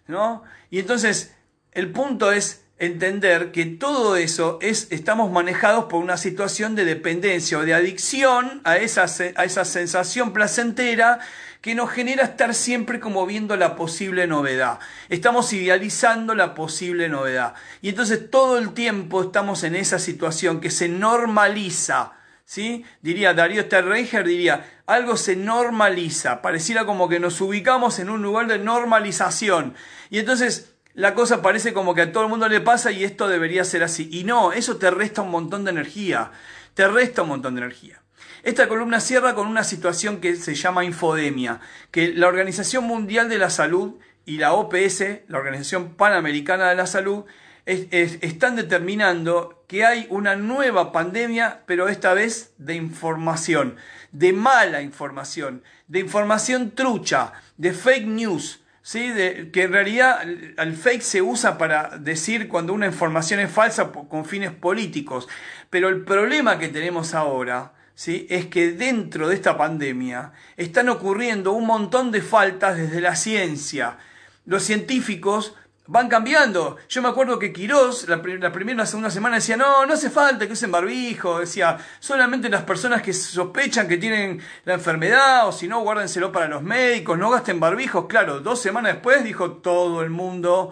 ¿no? 0.08 0.44
Y 0.70 0.80
entonces, 0.80 1.36
el 1.72 1.92
punto 1.92 2.32
es 2.32 2.63
entender 2.80 3.52
que 3.52 3.66
todo 3.66 4.16
eso 4.18 4.58
es, 4.62 4.88
estamos 4.92 5.32
manejados 5.32 5.86
por 5.86 6.04
una 6.04 6.18
situación 6.18 6.76
de 6.76 6.86
dependencia 6.86 7.58
o 7.58 7.66
de 7.66 7.74
adicción 7.74 8.62
a 8.64 8.78
esa, 8.78 9.06
a 9.36 9.46
esa 9.46 9.66
sensación 9.66 10.34
placentera 10.34 11.20
que 11.64 11.76
nos 11.76 11.92
genera 11.92 12.26
estar 12.26 12.54
siempre 12.54 13.00
como 13.00 13.26
viendo 13.26 13.56
la 13.56 13.78
posible 13.78 14.28
novedad. 14.28 14.80
Estamos 15.08 15.54
idealizando 15.54 16.36
la 16.36 16.56
posible 16.56 17.08
novedad. 17.08 17.54
Y 17.82 17.88
entonces 17.88 18.30
todo 18.30 18.58
el 18.58 18.74
tiempo 18.74 19.24
estamos 19.24 19.64
en 19.64 19.76
esa 19.76 19.98
situación 19.98 20.60
que 20.60 20.70
se 20.70 20.90
normaliza. 20.90 22.12
¿Sí? 22.44 22.84
Diría 23.02 23.34
Darío 23.34 23.64
Sterreicher, 23.64 24.28
diría, 24.28 24.82
algo 24.86 25.16
se 25.16 25.38
normaliza, 25.38 26.42
pareciera 26.42 26.86
como 26.86 27.08
que 27.08 27.22
nos 27.22 27.40
ubicamos 27.40 28.00
en 28.00 28.10
un 28.10 28.22
lugar 28.22 28.48
de 28.48 28.60
normalización. 28.60 29.76
Y 30.10 30.20
entonces 30.20 30.73
la 30.94 31.16
cosa 31.16 31.42
parece 31.42 31.74
como 31.74 31.96
que 31.96 32.02
a 32.02 32.12
todo 32.12 32.24
el 32.24 32.30
mundo 32.30 32.48
le 32.48 32.62
pasa 32.62 32.92
y 32.92 33.04
esto 33.04 33.28
debería 33.28 33.64
ser 33.64 33.84
así. 33.84 34.10
Y 34.12 34.24
no, 34.24 34.54
eso 34.54 34.78
te 34.78 34.92
resta 34.92 35.22
un 35.22 35.32
montón 35.32 35.64
de 35.64 35.72
energía, 35.72 36.32
te 36.74 36.88
resta 36.88 37.24
un 37.24 37.30
montón 37.30 37.56
de 37.56 37.62
energía. 37.62 38.02
Esta 38.44 38.68
columna 38.68 39.00
cierra 39.00 39.36
con 39.36 39.48
una 39.48 39.64
situación 39.64 40.20
que 40.20 40.36
se 40.36 40.54
llama 40.54 40.84
infodemia, 40.84 41.62
que 41.92 42.10
la 42.10 42.28
Organización 42.28 42.84
Mundial 42.84 43.30
de 43.30 43.38
la 43.38 43.50
Salud 43.50 43.96
y 44.26 44.38
la 44.38 44.54
OPS, 44.54 45.04
la 45.28 45.38
Organización 45.38 45.96
Panamericana 45.96 46.70
de 46.70 46.76
la 46.76 46.86
Salud, 46.86 47.24
están 47.66 48.58
determinando 48.58 49.64
que 49.68 49.86
hay 49.86 50.08
una 50.10 50.36
nueva 50.36 50.92
pandemia, 50.92 51.62
pero 51.66 51.88
esta 51.88 52.14
vez 52.14 52.54
de 52.58 52.76
información, 52.76 53.78
de 54.12 54.34
mala 54.34 54.82
información, 54.82 55.64
de 55.88 56.00
información 56.00 56.72
trucha, 56.72 57.32
de 57.56 57.72
fake 57.72 58.08
news, 58.08 58.63
¿sí? 58.84 59.10
De, 59.10 59.50
que 59.52 59.64
en 59.64 59.74
realidad 59.74 60.22
el 60.22 60.76
fake 60.76 61.02
se 61.02 61.24
usa 61.24 61.58
para 61.58 61.98
decir 61.98 62.48
cuando 62.48 62.74
una 62.74 62.86
información 62.86 63.40
es 63.40 63.50
falsa 63.50 63.92
con 63.92 64.26
fines 64.26 64.52
políticos. 64.52 65.28
Pero 65.72 65.90
el 65.90 66.04
problema 66.04 66.60
que 66.60 66.68
tenemos 66.68 67.16
ahora 67.16 67.74
¿sí? 67.96 68.28
es 68.30 68.46
que 68.46 68.74
dentro 68.74 69.28
de 69.28 69.36
esta 69.36 69.58
pandemia 69.58 70.34
están 70.58 70.90
ocurriendo 70.90 71.54
un 71.54 71.66
montón 71.66 72.12
de 72.12 72.22
faltas 72.22 72.78
desde 72.78 73.02
la 73.02 73.16
ciencia. 73.16 73.98
Los 74.46 74.64
científicos 74.64 75.56
van 75.88 76.08
cambiando. 76.08 76.78
Yo 76.88 77.02
me 77.02 77.10
acuerdo 77.10 77.38
que 77.40 77.52
Quirós, 77.52 78.08
la, 78.08 78.22
primera 78.22 78.72
y 78.72 78.76
la 78.76 78.86
segunda 78.86 79.10
semana, 79.10 79.36
decía, 79.36 79.58
no, 79.58 79.86
no 79.86 79.94
hace 79.94 80.10
falta 80.10 80.48
que 80.48 80.54
usen 80.54 80.72
barbijo, 80.72 81.40
decía, 81.40 81.78
solamente 82.00 82.50
las 82.50 82.64
personas 82.64 83.02
que 83.02 83.14
sospechan 83.14 83.88
que 83.88 83.98
tienen 83.98 84.42
la 84.66 84.76
enfermedad, 84.76 85.48
o 85.48 85.52
si 85.52 85.68
no, 85.68 85.82
guárdenselo 85.82 86.32
para 86.32 86.48
los 86.48 86.64
médicos, 86.64 87.18
no 87.18 87.30
gasten 87.30 87.60
barbijos. 87.60 88.06
Claro, 88.08 88.40
dos 88.40 88.62
semanas 88.62 88.94
después 88.94 89.24
dijo 89.24 89.54
todo 89.54 90.02
el 90.02 90.10
mundo, 90.10 90.72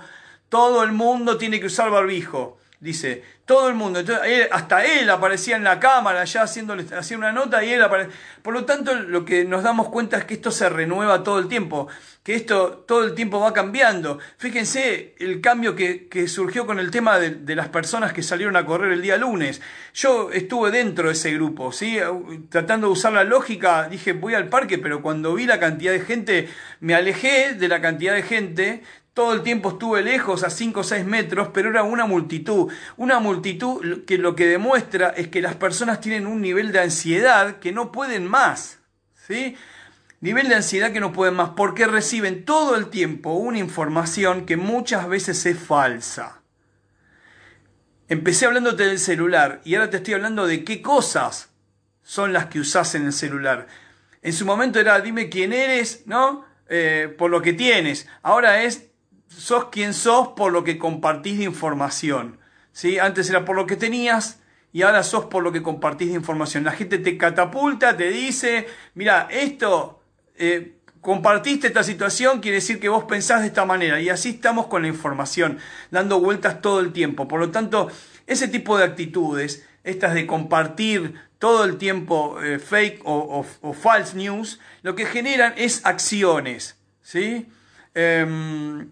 todo 0.50 0.84
el 0.84 0.92
mundo 0.92 1.38
tiene 1.38 1.60
que 1.60 1.68
usar 1.68 1.90
barbijo. 1.90 2.58
Dice, 2.80 3.24
todo 3.52 3.68
el 3.68 3.76
mundo, 3.76 4.00
hasta 4.50 4.86
él 4.86 5.10
aparecía 5.10 5.58
en 5.58 5.66
la 5.66 5.78
cámara 5.78 6.24
ya 6.24 6.44
haciéndole, 6.44 6.86
hacía 6.98 7.18
una 7.18 7.34
nota 7.34 7.62
y 7.62 7.74
él 7.74 7.82
aparecía. 7.82 8.16
Por 8.42 8.54
lo 8.54 8.64
tanto, 8.64 8.96
lo 8.96 9.26
que 9.26 9.44
nos 9.44 9.62
damos 9.62 9.90
cuenta 9.90 10.18
es 10.18 10.24
que 10.24 10.36
esto 10.36 10.52
se 10.52 10.70
renueva 10.70 11.22
todo 11.22 11.38
el 11.38 11.50
tiempo, 11.50 11.90
que 12.24 12.34
esto 12.34 12.86
todo 12.88 13.04
el 13.04 13.14
tiempo 13.14 13.42
va 13.42 13.52
cambiando. 13.52 14.20
Fíjense 14.38 15.16
el 15.20 15.42
cambio 15.42 15.76
que, 15.76 16.08
surgió 16.30 16.66
con 16.66 16.80
el 16.80 16.92
tema 16.92 17.20
de, 17.20 17.56
las 17.56 17.68
personas 17.68 18.14
que 18.14 18.24
salieron 18.24 18.56
a 18.56 18.66
correr 18.66 18.94
el 18.94 19.02
día 19.02 19.18
lunes. 19.18 19.62
Yo 19.94 20.32
estuve 20.32 20.72
dentro 20.72 21.08
de 21.08 21.14
ese 21.14 21.34
grupo, 21.34 21.74
¿sí? 21.74 22.00
tratando 22.48 22.88
de 22.88 22.94
usar 22.94 23.12
la 23.12 23.26
lógica, 23.26 23.90
dije 23.90 24.14
voy 24.14 24.34
al 24.34 24.48
parque, 24.48 24.78
pero 24.78 25.02
cuando 25.02 25.34
vi 25.34 25.46
la 25.46 25.60
cantidad 25.60 25.92
de 25.92 26.00
gente, 26.00 26.48
me 26.80 26.96
alejé 26.96 27.56
de 27.56 27.68
la 27.68 27.82
cantidad 27.82 28.14
de 28.14 28.24
gente, 28.24 28.84
todo 29.14 29.34
el 29.34 29.44
tiempo 29.44 29.72
estuve 29.72 30.02
lejos, 30.02 30.44
a 30.44 30.50
5 30.50 30.80
o 30.80 30.84
6 30.84 31.06
metros, 31.06 31.50
pero 31.54 31.70
era 31.70 31.84
una 31.84 32.06
multitud. 32.06 32.72
Una 32.96 33.20
multitud 33.20 34.06
que 34.06 34.18
lo 34.18 34.36
que 34.36 34.48
demuestra 34.48 35.10
es 35.10 35.28
que 35.28 35.42
las 35.42 35.56
personas 35.56 36.00
tienen 36.00 36.28
un 36.28 36.42
nivel 36.42 36.72
de 36.72 36.80
ansiedad 36.80 37.60
que 37.60 37.74
no 37.74 37.92
pueden 37.92 38.26
más. 38.28 38.80
¿Sí? 39.28 39.58
Nivel 40.22 40.48
de 40.48 40.56
ansiedad 40.56 40.94
que 40.94 41.00
no 41.00 41.12
pueden 41.12 41.36
más 41.36 41.50
porque 41.50 41.88
reciben 41.88 42.46
todo 42.46 42.76
el 42.76 42.88
tiempo 42.88 43.34
una 43.34 43.60
información 43.60 44.46
que 44.46 44.56
muchas 44.56 45.08
veces 45.10 45.46
es 45.46 45.60
falsa. 45.60 46.42
Empecé 48.08 48.46
hablándote 48.46 48.86
del 48.86 49.00
celular 49.00 49.62
y 49.66 49.76
ahora 49.76 49.90
te 49.90 49.98
estoy 49.98 50.14
hablando 50.14 50.46
de 50.46 50.64
qué 50.64 50.82
cosas 50.82 51.50
son 52.04 52.34
las 52.34 52.46
que 52.48 52.60
usás 52.60 52.96
en 52.96 53.06
el 53.06 53.14
celular. 53.14 53.68
En 54.22 54.34
su 54.34 54.46
momento 54.46 54.80
era 54.80 55.00
dime 55.02 55.30
quién 55.30 55.54
eres, 55.54 56.04
¿no? 56.06 56.46
Eh, 56.70 57.14
por 57.18 57.32
lo 57.32 57.42
que 57.42 57.54
tienes. 57.54 58.08
Ahora 58.22 58.64
es 58.64 58.91
sos 59.38 59.66
quien 59.66 59.94
sos 59.94 60.30
por 60.30 60.52
lo 60.52 60.64
que 60.64 60.78
compartís 60.78 61.38
de 61.38 61.46
información. 61.46 62.40
¿sí? 62.72 63.00
Antes 63.00 63.30
era 63.30 63.46
por 63.46 63.56
lo 63.56 63.66
que 63.66 63.76
tenías 63.76 64.40
y 64.74 64.84
ahora 64.84 65.04
sos 65.04 65.26
por 65.26 65.44
lo 65.44 65.52
que 65.52 65.62
compartís 65.62 66.10
de 66.10 66.16
información. 66.16 66.64
La 66.64 66.72
gente 66.72 66.98
te 66.98 67.18
catapulta, 67.18 67.96
te 67.98 68.10
dice, 68.10 68.68
mira, 68.94 69.28
esto, 69.30 70.02
eh, 70.36 70.76
compartiste 71.02 71.68
esta 71.68 71.84
situación, 71.84 72.40
quiere 72.40 72.56
decir 72.56 72.80
que 72.80 72.90
vos 72.90 73.06
pensás 73.06 73.42
de 73.42 73.48
esta 73.48 73.66
manera. 73.66 74.00
Y 74.00 74.10
así 74.10 74.30
estamos 74.30 74.68
con 74.68 74.84
la 74.84 74.88
información, 74.88 75.60
dando 75.90 76.20
vueltas 76.20 76.62
todo 76.62 76.80
el 76.80 76.94
tiempo. 76.94 77.28
Por 77.28 77.40
lo 77.40 77.52
tanto, 77.52 77.90
ese 78.28 78.48
tipo 78.48 78.78
de 78.78 78.86
actitudes, 78.86 79.66
estas 79.84 80.14
de 80.14 80.28
compartir 80.28 81.16
todo 81.40 81.66
el 81.66 81.78
tiempo 81.78 82.42
eh, 82.42 82.60
fake 82.60 83.02
o, 83.04 83.46
o 83.62 83.74
false 83.74 84.16
news, 84.16 84.60
lo 84.84 84.96
que 84.96 85.06
generan 85.06 85.54
es 85.58 85.86
acciones. 85.86 86.78
¿sí? 87.02 87.48
Em, 87.94 88.90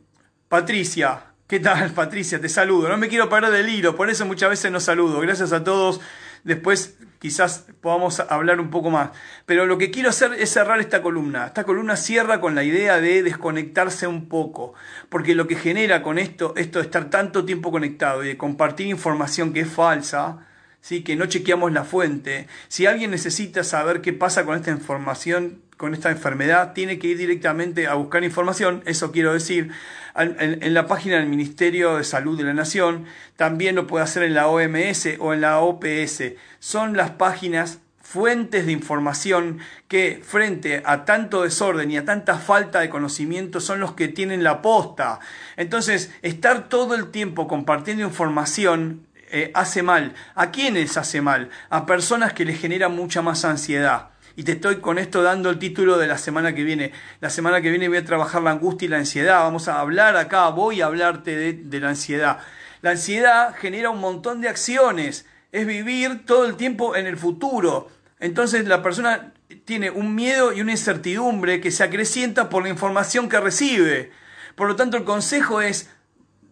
Patricia, 0.50 1.26
¿qué 1.48 1.60
tal 1.60 1.92
Patricia? 1.92 2.42
Te 2.42 2.50
saludo. 2.50 2.90
No 2.90 2.98
me 2.98 3.08
quiero 3.08 3.30
parar 3.30 3.52
del 3.52 3.70
hilo, 3.70 3.96
por 3.96 4.10
eso 4.10 4.26
muchas 4.26 4.50
veces 4.50 4.72
no 4.72 4.80
saludo. 4.80 5.20
Gracias 5.20 5.54
a 5.54 5.64
todos. 5.64 6.02
Después 6.44 6.98
quizás 7.20 7.68
podamos 7.82 8.20
hablar 8.20 8.60
un 8.60 8.72
poco 8.72 8.90
más. 8.90 9.12
Pero 9.46 9.68
lo 9.68 9.78
que 9.78 9.92
quiero 9.92 10.10
hacer 10.10 10.34
es 10.34 10.50
cerrar 10.50 10.80
esta 10.80 11.04
columna. 11.04 11.46
Esta 11.46 11.66
columna 11.66 11.96
cierra 11.96 12.42
con 12.42 12.56
la 12.56 12.64
idea 12.64 13.00
de 13.00 13.22
desconectarse 13.22 14.08
un 14.08 14.28
poco. 14.28 14.74
Porque 15.10 15.36
lo 15.36 15.46
que 15.46 15.56
genera 15.56 16.02
con 16.02 16.18
esto, 16.18 16.56
esto 16.58 16.80
de 16.80 16.86
estar 16.86 17.12
tanto 17.12 17.46
tiempo 17.46 17.70
conectado 17.70 18.24
y 18.24 18.30
de 18.30 18.38
compartir 18.38 18.88
información 18.88 19.54
que 19.54 19.60
es 19.60 19.70
falsa, 19.70 20.48
¿sí? 20.82 21.04
que 21.04 21.16
no 21.16 21.28
chequeamos 21.28 21.72
la 21.74 21.84
fuente. 21.84 22.48
Si 22.70 22.88
alguien 22.88 23.12
necesita 23.12 23.64
saber 23.64 24.02
qué 24.02 24.14
pasa 24.14 24.46
con 24.46 24.56
esta 24.56 24.72
información, 24.72 25.62
con 25.80 25.94
esta 25.94 26.12
enfermedad, 26.12 26.74
tiene 26.74 27.00
que 27.00 27.08
ir 27.08 27.18
directamente 27.18 27.88
a 27.88 27.94
buscar 27.94 28.26
información, 28.26 28.84
eso 28.86 29.14
quiero 29.14 29.32
decir, 29.32 29.72
en, 30.14 30.74
la 30.74 30.88
página 30.88 31.16
del 31.16 31.28
Ministerio 31.28 31.96
de 31.96 32.04
Salud 32.04 32.38
de 32.38 32.44
la 32.44 32.54
Nación, 32.54 33.06
también 33.38 33.76
lo 33.76 33.88
puede 33.88 34.04
hacer 34.04 34.24
en 34.24 34.34
la 34.34 34.50
OMS 34.50 35.08
o 35.20 35.34
en 35.34 35.40
la 35.40 35.62
OPS. 35.62 36.34
Son 36.60 36.98
las 36.98 37.12
páginas 37.12 37.80
fuentes 38.02 38.66
de 38.66 38.74
información 38.74 39.60
que 39.88 40.22
frente 40.22 40.84
a 40.84 41.06
tanto 41.06 41.44
desorden 41.44 41.90
y 41.92 41.96
a 41.96 42.04
tanta 42.04 42.38
falta 42.38 42.82
de 42.82 42.90
conocimiento 42.90 43.62
son 43.62 43.80
los 43.80 43.94
que 43.94 44.10
tienen 44.10 44.44
la 44.44 44.62
posta. 44.62 45.22
Entonces, 45.56 46.12
estar 46.22 46.68
todo 46.68 46.94
el 46.94 47.10
tiempo 47.10 47.48
compartiendo 47.48 48.04
información 48.04 49.08
eh, 49.32 49.50
hace 49.54 49.82
mal. 49.82 50.14
¿A 50.36 50.52
quiénes 50.52 50.98
hace 50.98 51.22
mal? 51.22 51.52
A 51.70 51.86
personas 51.86 52.34
que 52.34 52.44
les 52.44 52.60
genera 52.60 52.90
mucha 52.90 53.22
más 53.22 53.46
ansiedad. 53.46 54.09
Y 54.40 54.44
te 54.44 54.54
estoy 54.54 54.78
con 54.78 54.98
esto 55.00 55.22
dando 55.22 55.50
el 55.50 55.60
título 55.60 55.98
de 55.98 56.08
la 56.08 56.18
semana 56.18 56.56
que 56.56 56.64
viene. 56.64 56.94
La 57.20 57.30
semana 57.30 57.60
que 57.60 57.72
viene 57.72 57.90
voy 57.90 57.98
a 57.98 58.06
trabajar 58.06 58.42
la 58.42 58.52
angustia 58.52 58.86
y 58.86 58.88
la 58.88 58.96
ansiedad. 58.96 59.40
Vamos 59.40 59.68
a 59.68 59.82
hablar 59.82 60.16
acá, 60.16 60.48
voy 60.48 60.80
a 60.80 60.86
hablarte 60.86 61.36
de, 61.36 61.80
la 61.82 61.90
ansiedad. 61.90 62.40
La 62.82 62.92
ansiedad 62.92 63.54
genera 63.54 63.90
un 63.90 64.00
montón 64.00 64.40
de 64.40 64.48
acciones. 64.48 65.26
Es 65.52 65.68
vivir 65.68 66.26
todo 66.26 66.46
el 66.46 66.56
tiempo 66.56 66.96
en 66.96 67.06
el 67.06 67.18
futuro. 67.18 67.90
Entonces 68.22 68.66
la 68.66 68.82
persona 68.82 69.34
tiene 69.66 69.92
un 69.92 70.16
miedo 70.16 70.54
y 70.54 70.62
una 70.62 70.72
incertidumbre 70.72 71.60
que 71.60 71.72
se 71.72 71.84
acrecienta 71.84 72.48
por 72.48 72.64
la 72.64 72.70
información 72.70 73.28
que 73.28 73.42
recibe. 73.42 74.14
Por 74.56 74.70
lo 74.70 74.78
tanto, 74.78 74.96
el 74.96 75.04
consejo 75.04 75.60
es 75.60 75.90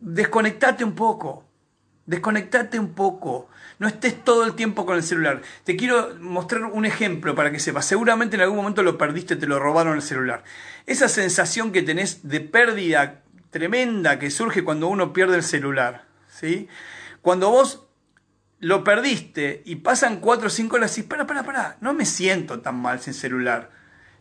desconectate 0.02 0.84
un 0.84 0.94
poco. 0.94 1.46
Desconectate 2.06 2.80
un 2.80 2.94
poco. 2.94 3.48
No 3.80 3.88
estés 3.88 4.24
todo 4.24 4.46
el 4.46 4.54
tiempo 4.54 4.86
con 4.86 4.96
el 4.98 5.04
celular. 5.04 5.42
Te 5.64 5.76
quiero 5.76 6.16
mostrar 6.20 6.64
un 6.66 6.86
ejemplo 6.86 7.36
para 7.36 7.52
que 7.52 7.60
sepas. 7.60 7.86
Seguramente 7.86 8.36
en 8.36 8.42
algún 8.42 8.58
momento 8.58 8.82
lo 8.82 8.98
perdiste, 8.98 9.36
te 9.36 9.46
lo 9.46 9.60
robaron 9.60 9.96
el 9.96 10.02
celular. 10.02 10.44
Esa 10.86 11.08
sensación 11.08 11.72
que 11.72 11.84
tenés 11.84 12.28
de 12.28 12.40
pérdida 12.40 13.22
tremenda 13.52 14.20
que 14.20 14.32
surge 14.32 14.64
cuando 14.64 14.88
uno 14.88 15.14
pierde 15.14 15.36
el 15.36 15.44
celular. 15.44 16.06
¿sí? 16.28 16.68
Cuando 17.22 17.50
vos 17.52 17.88
lo 18.60 18.84
perdiste 18.84 19.62
y 19.66 19.76
pasan 19.76 20.20
4 20.20 20.48
o 20.48 20.50
5 20.50 20.76
horas 20.76 20.98
y 20.98 21.04
para, 21.04 21.28
para, 21.28 21.44
para, 21.44 21.78
no 21.82 21.94
me 21.94 22.06
siento 22.06 22.60
tan 22.62 22.82
mal 22.82 23.00
sin 23.00 23.14
celular. 23.14 23.70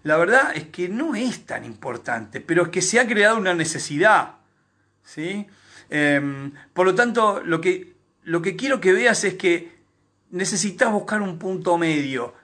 La 0.02 0.16
verdad 0.16 0.52
es 0.54 0.64
que 0.64 0.88
no 0.88 1.14
es 1.14 1.46
tan 1.46 1.64
importante, 1.64 2.40
pero 2.40 2.64
es 2.64 2.68
que 2.68 2.82
se 2.82 3.00
ha 3.00 3.06
creado 3.06 3.38
una 3.38 3.54
necesidad. 3.54 4.36
¿sí? 5.02 5.46
Em, 5.88 6.52
por 6.74 6.86
lo 6.86 6.94
tanto, 6.94 7.42
lo 7.44 7.60
que, 7.60 7.95
lo 8.26 8.42
que 8.42 8.56
quiero 8.56 8.80
que 8.80 8.92
veas 8.92 9.22
es 9.22 9.34
que 9.34 9.72
necesitas 10.30 10.90
buscar 10.90 11.22
un 11.22 11.38
punto 11.38 11.78
medio 11.78 12.34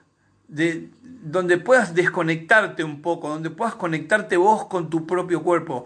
de, 0.47 0.89
donde 1.01 1.57
puedas 1.57 1.93
desconectarte 1.93 2.85
un 2.85 3.01
poco, 3.01 3.27
donde 3.27 3.49
puedas 3.49 3.75
conectarte 3.75 4.37
vos 4.37 4.65
con 4.67 4.89
tu 4.89 5.05
propio 5.05 5.43
cuerpo. 5.43 5.83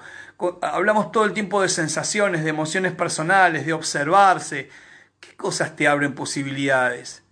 hablamos 0.61 1.11
todo 1.11 1.25
el 1.25 1.33
tiempo 1.33 1.63
de 1.63 1.69
sensaciones, 1.69 2.43
de 2.43 2.51
emociones 2.51 2.93
personales, 2.93 3.65
de 3.65 3.73
observarse. 3.73 4.69
¿Qué 5.19 5.35
cosas 5.35 5.75
te 5.75 5.87
abren 5.87 6.13
posibilidades? 6.13 7.23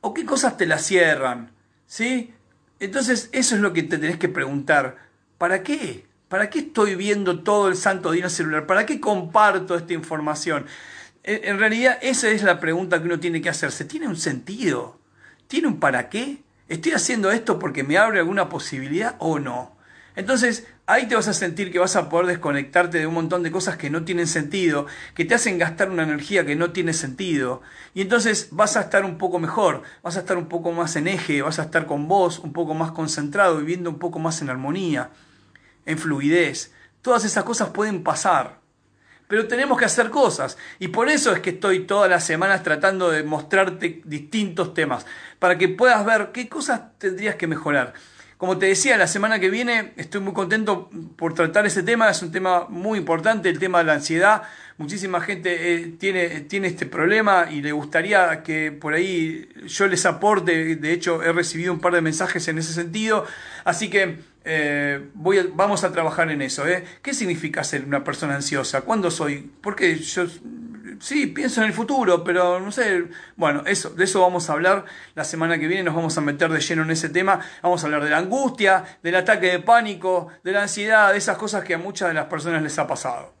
¿O 0.00 0.14
qué 0.14 0.24
cosas 0.24 0.56
te 0.56 0.66
las 0.66 0.86
cierran? 0.86 1.50
¿Sí? 1.88 2.32
Entonces, 2.78 3.30
eso 3.32 3.56
es 3.56 3.60
lo 3.60 3.72
que 3.72 3.82
te 3.82 3.98
tenés 3.98 4.16
que 4.16 4.28
preguntar. 4.28 4.96
¿Para 5.38 5.64
qué? 5.64 6.06
¿Para 6.28 6.50
qué 6.50 6.60
estoy 6.60 6.94
viendo 6.94 7.42
todo 7.42 7.66
el 7.66 7.74
santo 7.74 8.12
día 8.12 8.28
celular? 8.28 8.64
¿Para 8.64 8.86
qué 8.86 9.00
comparto 9.00 9.74
esta 9.74 9.92
información? 9.92 10.66
En 11.26 11.58
realidad 11.58 11.98
esa 12.02 12.28
es 12.28 12.44
la 12.44 12.60
pregunta 12.60 13.00
que 13.00 13.06
uno 13.06 13.18
tiene 13.18 13.42
que 13.42 13.48
hacerse. 13.48 13.84
¿Tiene 13.84 14.06
un 14.06 14.16
sentido? 14.16 15.00
¿Tiene 15.48 15.66
un 15.66 15.80
para 15.80 16.08
qué? 16.08 16.44
¿Estoy 16.68 16.92
haciendo 16.92 17.32
esto 17.32 17.58
porque 17.58 17.82
me 17.82 17.98
abre 17.98 18.20
alguna 18.20 18.48
posibilidad 18.48 19.16
o 19.18 19.40
no? 19.40 19.76
Entonces 20.14 20.66
ahí 20.86 21.08
te 21.08 21.16
vas 21.16 21.28
a 21.28 21.34
sentir 21.34 21.72
que 21.72 21.80
vas 21.80 21.96
a 21.96 22.08
poder 22.08 22.26
desconectarte 22.26 22.98
de 22.98 23.06
un 23.06 23.14
montón 23.14 23.42
de 23.42 23.50
cosas 23.50 23.76
que 23.76 23.90
no 23.90 24.04
tienen 24.04 24.28
sentido, 24.28 24.86
que 25.14 25.24
te 25.24 25.34
hacen 25.34 25.58
gastar 25.58 25.90
una 25.90 26.04
energía 26.04 26.46
que 26.46 26.54
no 26.54 26.70
tiene 26.70 26.92
sentido. 26.92 27.60
Y 27.92 28.02
entonces 28.02 28.48
vas 28.52 28.76
a 28.76 28.82
estar 28.82 29.04
un 29.04 29.18
poco 29.18 29.40
mejor, 29.40 29.82
vas 30.02 30.16
a 30.16 30.20
estar 30.20 30.36
un 30.36 30.46
poco 30.46 30.70
más 30.70 30.94
en 30.94 31.08
eje, 31.08 31.42
vas 31.42 31.58
a 31.58 31.64
estar 31.64 31.86
con 31.86 32.06
vos, 32.06 32.38
un 32.38 32.52
poco 32.52 32.72
más 32.72 32.92
concentrado, 32.92 33.58
viviendo 33.58 33.90
un 33.90 33.98
poco 33.98 34.18
más 34.20 34.40
en 34.42 34.50
armonía 34.50 35.10
en 35.86 35.98
fluidez. 35.98 36.72
Todas 37.00 37.24
esas 37.24 37.44
cosas 37.44 37.70
pueden 37.70 38.02
pasar. 38.02 38.60
Pero 39.28 39.48
tenemos 39.48 39.78
que 39.78 39.84
hacer 39.84 40.10
cosas. 40.10 40.56
Y 40.78 40.88
por 40.88 41.08
eso 41.08 41.32
es 41.32 41.40
que 41.40 41.50
estoy 41.50 41.80
todas 41.80 42.08
las 42.08 42.24
semanas 42.24 42.62
tratando 42.62 43.10
de 43.10 43.22
mostrarte 43.22 44.02
distintos 44.04 44.74
temas. 44.74 45.06
Para 45.38 45.58
que 45.58 45.68
puedas 45.68 46.04
ver 46.04 46.30
qué 46.32 46.48
cosas 46.48 46.80
tendrías 46.98 47.34
que 47.36 47.46
mejorar. 47.46 47.94
Como 48.36 48.58
te 48.58 48.66
decía, 48.66 48.98
la 48.98 49.06
semana 49.06 49.40
que 49.40 49.48
viene 49.48 49.94
estoy 49.96 50.20
muy 50.20 50.34
contento 50.34 50.90
por 51.16 51.32
tratar 51.32 51.64
ese 51.64 51.82
tema. 51.82 52.10
Es 52.10 52.22
un 52.22 52.30
tema 52.30 52.66
muy 52.68 52.98
importante, 52.98 53.48
el 53.48 53.58
tema 53.58 53.78
de 53.78 53.84
la 53.84 53.94
ansiedad. 53.94 54.42
Muchísima 54.76 55.22
gente 55.22 55.74
eh, 55.74 55.94
tiene, 55.98 56.42
tiene 56.42 56.68
este 56.68 56.84
problema 56.84 57.46
y 57.50 57.62
le 57.62 57.72
gustaría 57.72 58.42
que 58.42 58.72
por 58.72 58.92
ahí 58.92 59.48
yo 59.66 59.86
les 59.86 60.04
aporte. 60.04 60.76
De 60.76 60.92
hecho, 60.92 61.22
he 61.22 61.32
recibido 61.32 61.72
un 61.72 61.80
par 61.80 61.94
de 61.94 62.02
mensajes 62.02 62.46
en 62.48 62.58
ese 62.58 62.74
sentido. 62.74 63.24
Así 63.64 63.88
que 63.88 64.18
eh, 64.48 65.10
vamos 65.54 65.82
a 65.82 65.90
trabajar 65.90 66.30
en 66.30 66.40
eso. 66.40 66.66
¿eh? 66.68 66.84
¿Qué 67.02 67.12
significa 67.12 67.64
ser 67.64 67.84
una 67.84 68.04
persona 68.04 68.36
ansiosa? 68.36 68.82
¿Cuándo 68.82 69.10
soy? 69.10 69.50
Porque 69.60 69.96
yo 69.96 70.26
sí 71.00 71.26
pienso 71.26 71.60
en 71.62 71.66
el 71.66 71.72
futuro, 71.72 72.22
pero 72.22 72.60
no 72.60 72.70
sé. 72.70 73.06
Bueno, 73.34 73.62
de 73.62 73.72
eso 73.72 74.20
vamos 74.20 74.48
a 74.48 74.52
hablar 74.52 74.84
la 75.16 75.24
semana 75.24 75.58
que 75.58 75.66
viene. 75.66 75.82
Nos 75.82 75.96
vamos 75.96 76.16
a 76.16 76.20
meter 76.20 76.48
de 76.50 76.60
lleno 76.60 76.84
en 76.84 76.92
ese 76.92 77.08
tema. 77.08 77.40
Vamos 77.60 77.82
a 77.82 77.86
hablar 77.86 78.04
de 78.04 78.10
la 78.10 78.18
angustia, 78.18 78.84
del 79.02 79.16
ataque 79.16 79.46
de 79.48 79.58
pánico, 79.58 80.28
de 80.44 80.52
la 80.52 80.62
ansiedad, 80.62 81.10
de 81.10 81.18
esas 81.18 81.36
cosas 81.36 81.64
que 81.64 81.74
a 81.74 81.78
muchas 81.78 82.08
de 82.08 82.14
las 82.14 82.26
personas 82.26 82.62
les 82.62 82.78
ha 82.78 82.86
pasado. 82.86 83.34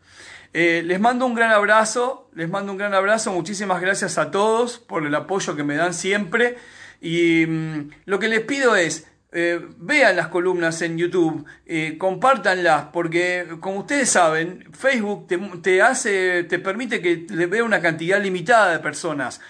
Eh, 0.52 0.82
les 0.84 0.98
mando 0.98 1.24
un 1.24 1.34
gran 1.34 1.52
abrazo, 1.52 2.30
les 2.34 2.50
mando 2.50 2.72
un 2.72 2.78
gran 2.78 2.94
abrazo, 2.94 3.32
muchísimas 3.32 3.80
gracias 3.80 4.18
a 4.18 4.32
todos 4.32 4.78
por 4.78 5.06
el 5.06 5.14
apoyo 5.14 5.54
que 5.54 5.62
me 5.62 5.76
dan 5.76 5.94
siempre 5.94 6.56
y 7.00 7.44
mm, 7.46 7.90
lo 8.06 8.18
que 8.18 8.28
les 8.28 8.40
pido 8.40 8.74
es, 8.74 9.06
eh, 9.38 9.60
vean 9.76 10.16
las 10.16 10.28
columnas 10.28 10.80
en 10.80 10.96
YouTube, 10.96 11.44
eh, 11.66 11.98
compártanlas, 11.98 12.86
porque 12.90 13.46
como 13.60 13.80
ustedes 13.80 14.08
saben, 14.08 14.66
Facebook 14.72 15.28
te, 15.60 15.82
hace, 15.82 16.44
te 16.44 16.58
permite 16.58 17.02
que 17.02 17.26
le 17.28 17.44
vea 17.44 17.62
una 17.62 17.82
cantidad 17.82 18.18
limitada 18.18 18.72
de 18.72 18.78
personas. 18.78 19.42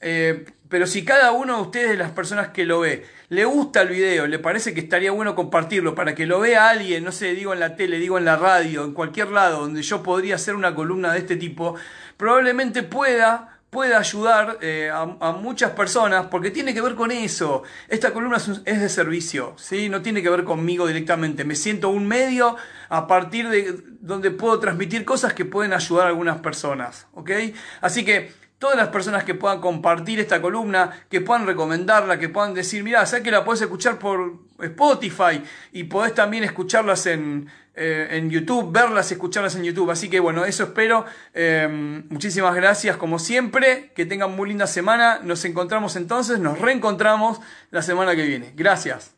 Eh, 0.00 0.46
pero 0.70 0.86
si 0.86 1.04
cada 1.04 1.32
uno 1.32 1.56
de 1.56 1.62
ustedes, 1.62 1.98
las 1.98 2.12
personas 2.12 2.48
que 2.48 2.64
lo 2.64 2.80
ve, 2.80 3.04
le 3.28 3.44
gusta 3.44 3.82
el 3.82 3.88
video, 3.90 4.26
le 4.26 4.38
parece 4.38 4.72
que 4.72 4.80
estaría 4.80 5.10
bueno 5.10 5.34
compartirlo 5.34 5.94
para 5.94 6.14
que 6.14 6.24
lo 6.24 6.40
vea 6.40 6.70
alguien, 6.70 7.04
no 7.04 7.12
sé, 7.12 7.34
digo 7.34 7.52
en 7.52 7.60
la 7.60 7.76
tele, 7.76 7.98
digo 7.98 8.16
en 8.16 8.24
la 8.24 8.36
radio, 8.36 8.82
en 8.82 8.94
cualquier 8.94 9.28
lado 9.28 9.60
donde 9.60 9.82
yo 9.82 10.02
podría 10.02 10.36
hacer 10.36 10.54
una 10.54 10.74
columna 10.74 11.12
de 11.12 11.18
este 11.18 11.36
tipo, 11.36 11.74
probablemente 12.16 12.82
pueda 12.82 13.53
puede 13.74 13.96
ayudar 13.96 14.58
eh, 14.60 14.88
a, 14.92 15.32
muchas 15.32 15.72
personas 15.72 16.26
porque 16.30 16.52
tiene 16.52 16.72
que 16.72 16.80
ver 16.80 16.94
con 16.94 17.10
eso. 17.10 17.64
Esta 17.88 18.12
columna 18.12 18.36
es, 18.36 18.80
de 18.80 18.88
servicio, 18.88 19.54
¿sí? 19.58 19.88
no 19.88 20.00
tiene 20.00 20.22
que 20.22 20.30
ver 20.30 20.44
conmigo 20.44 20.86
directamente. 20.86 21.44
Me 21.44 21.56
siento 21.56 21.88
un 21.88 22.06
medio 22.06 22.56
a 22.88 23.08
partir 23.08 23.48
de 23.48 23.76
donde 24.00 24.30
puedo 24.30 24.60
transmitir 24.60 25.04
cosas 25.04 25.34
que 25.34 25.44
pueden 25.44 25.72
ayudar 25.72 26.06
a 26.06 26.10
algunas 26.10 26.38
personas. 26.38 27.08
¿ok? 27.14 27.30
Así 27.80 28.04
que 28.04 28.32
todas 28.60 28.76
las 28.76 28.88
personas 28.88 29.24
que 29.24 29.34
puedan 29.34 29.60
compartir 29.60 30.20
esta 30.20 30.40
columna, 30.40 31.04
que 31.10 31.20
puedan 31.20 31.44
recomendarla, 31.44 32.20
que 32.20 32.28
puedan 32.28 32.54
decir, 32.54 32.84
mira, 32.84 33.04
sé 33.06 33.24
que 33.24 33.32
la 33.32 33.44
puedes 33.44 33.60
escuchar 33.60 33.98
por 33.98 34.38
Spotify 34.60 35.42
y 35.72 35.84
podés 35.84 36.14
también 36.14 36.44
escucharlas 36.44 37.06
en 37.06 37.50
eh, 37.76 38.08
en 38.12 38.30
YouTube, 38.30 38.72
verlas 38.72 39.10
y 39.10 39.14
escucharlas 39.14 39.56
en 39.56 39.64
YouTube. 39.64 39.90
Así 39.90 40.08
que 40.08 40.20
bueno, 40.20 40.44
eso 40.44 40.64
espero. 40.64 41.04
Eh, 41.32 41.66
muchísimas 42.08 42.54
gracias 42.54 42.96
como 42.96 43.18
siempre. 43.18 43.90
Que 43.94 44.06
tengan 44.06 44.34
muy 44.34 44.48
linda 44.48 44.66
semana. 44.66 45.20
Nos 45.22 45.44
encontramos 45.44 45.96
entonces, 45.96 46.38
nos 46.38 46.58
reencontramos 46.58 47.40
la 47.70 47.82
semana 47.82 48.14
que 48.14 48.22
viene. 48.22 48.52
Gracias. 48.54 49.14